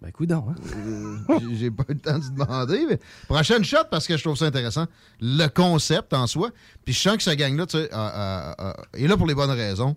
Ben, 0.00 0.12
coudonc, 0.12 0.46
hein? 0.50 0.54
Euh, 0.76 1.38
j'ai- 1.58 1.72
pas 1.72 1.82
eu 1.88 1.94
le 1.94 1.98
temps 1.98 2.18
de 2.18 2.24
demander, 2.28 2.86
mais 2.88 3.00
prochaine 3.26 3.64
shot 3.64 3.78
parce 3.90 4.06
que 4.06 4.16
je 4.16 4.22
trouve 4.22 4.36
ça 4.36 4.44
intéressant. 4.46 4.86
Le 5.20 5.48
concept 5.48 6.12
en 6.14 6.28
soi. 6.28 6.50
Puis 6.84 6.94
je 6.94 7.00
sens 7.00 7.16
que 7.16 7.22
ce 7.24 7.30
gang-là, 7.30 7.66
tu 7.66 7.78
sais, 7.78 7.92
euh, 7.92 7.96
euh, 7.96 8.52
euh, 8.60 8.72
est 8.94 9.08
là 9.08 9.16
pour 9.16 9.26
les 9.26 9.34
bonnes 9.34 9.50
raisons. 9.50 9.96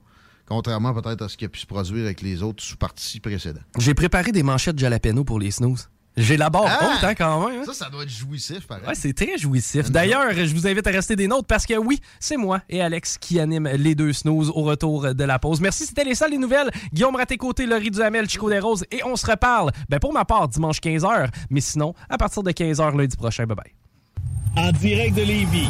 Contrairement 0.52 0.94
peut-être 0.94 1.22
à 1.22 1.30
ce 1.30 1.38
qui 1.38 1.46
a 1.46 1.50
pu 1.50 1.60
se 1.62 1.66
produire 1.66 2.04
avec 2.04 2.20
les 2.22 2.44
autres 2.44 2.62
sous-parties 2.62 3.22
précédents. 3.22 3.62
J'ai 3.80 3.94
préparé 3.94 4.34
des 4.34 4.44
manchettes 4.44 4.78
jalapeno 4.78 5.24
pour 5.24 5.40
les 5.40 5.50
snooze. 5.50 5.90
J'ai 6.18 6.36
la 6.36 6.50
barre 6.50 6.66
Ah! 6.68 6.80
haute, 6.98 7.04
hein, 7.06 7.16
quand 7.16 7.48
même. 7.48 7.62
hein? 7.62 7.64
Ça, 7.66 7.74
ça 7.74 7.90
doit 7.90 8.04
être 8.04 8.10
jouissif, 8.10 8.68
pareil. 8.68 8.84
Ouais, 8.86 8.94
c'est 8.94 9.14
très 9.14 9.38
jouissif. 9.38 9.90
D'ailleurs, 9.90 10.34
je 10.34 10.54
vous 10.54 10.68
invite 10.68 10.86
à 10.86 10.92
rester 10.92 11.16
des 11.16 11.26
nôtres 11.30 11.48
parce 11.48 11.66
que 11.66 11.76
oui, 11.78 12.02
c'est 12.20 12.36
moi 12.36 12.60
et 12.68 12.82
Alex 12.82 13.18
qui 13.18 13.40
animent 13.40 13.70
les 13.78 13.96
deux 13.96 14.12
snooze 14.12 14.50
au 14.50 14.64
retour 14.64 15.16
de 15.16 15.24
la 15.24 15.40
pause. 15.40 15.62
Merci, 15.62 15.86
c'était 15.86 16.04
les 16.04 16.16
salles 16.16 16.32
des 16.32 16.38
nouvelles. 16.38 16.70
Guillaume 16.92 17.16
Raté-Côté, 17.16 17.66
Laurie 17.66 17.90
Duhamel, 17.92 18.30
Chico 18.30 18.50
des 18.50 18.60
Roses 18.60 18.84
et 18.92 19.06
on 19.06 19.16
se 19.16 19.26
reparle. 19.26 19.72
Ben, 19.88 20.00
pour 20.00 20.12
ma 20.12 20.26
part, 20.26 20.50
dimanche 20.50 20.80
15h. 20.82 21.30
Mais 21.50 21.62
sinon, 21.62 21.94
à 22.10 22.18
partir 22.18 22.44
de 22.44 22.52
15h 22.52 22.98
lundi 22.98 23.16
prochain. 23.16 23.46
Bye 23.46 23.56
bye. 23.56 24.66
En 24.68 24.74
direct 24.74 25.16
de 25.16 25.22
Lévis. 25.22 25.70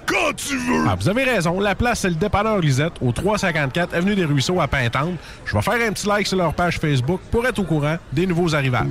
quand 0.05 0.33
tu 0.35 0.57
veux! 0.57 0.85
Ah, 0.87 0.95
vous 0.95 1.09
avez 1.09 1.23
raison, 1.23 1.59
la 1.59 1.75
place, 1.75 2.01
c'est 2.01 2.09
le 2.09 2.15
dépanneur 2.15 2.59
Lisette, 2.59 2.93
au 3.01 3.11
354 3.11 3.93
Avenue 3.93 4.15
des 4.15 4.25
Ruisseaux 4.25 4.59
à 4.59 4.67
Pintante. 4.67 5.15
Je 5.45 5.55
vais 5.55 5.61
faire 5.61 5.87
un 5.87 5.91
petit 5.93 6.07
like 6.07 6.27
sur 6.27 6.37
leur 6.37 6.53
page 6.53 6.79
Facebook 6.79 7.21
pour 7.31 7.45
être 7.45 7.59
au 7.59 7.63
courant 7.63 7.97
des 8.11 8.25
nouveaux 8.25 8.53
arrivages. 8.55 8.87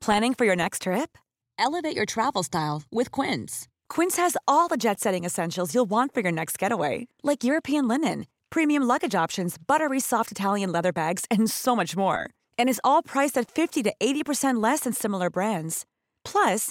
Planning 0.00 0.34
for 0.34 0.44
your 0.44 0.56
next 0.56 0.82
trip? 0.82 1.16
Elevate 1.58 1.96
your 1.96 2.04
travel 2.04 2.42
style 2.42 2.82
with 2.92 3.10
Quince. 3.10 3.68
Quince 3.88 4.16
has 4.18 4.36
all 4.46 4.68
the 4.68 4.76
jet 4.76 5.00
setting 5.00 5.24
essentials 5.24 5.74
you'll 5.74 5.88
want 5.88 6.12
for 6.12 6.20
your 6.20 6.32
next 6.32 6.58
getaway, 6.58 7.06
like 7.22 7.44
European 7.44 7.88
linen, 7.88 8.26
premium 8.50 8.82
luggage 8.82 9.14
options, 9.14 9.56
buttery 9.58 10.00
soft 10.00 10.30
Italian 10.30 10.70
leather 10.72 10.92
bags, 10.92 11.24
and 11.30 11.48
so 11.48 11.74
much 11.74 11.96
more. 11.96 12.28
And 12.58 12.68
is 12.68 12.80
all 12.84 13.02
priced 13.02 13.38
at 13.38 13.50
50 13.50 13.82
to 13.84 13.94
80% 13.98 14.62
less 14.62 14.80
than 14.80 14.92
similar 14.92 15.30
brands. 15.30 15.86
Plus, 16.24 16.70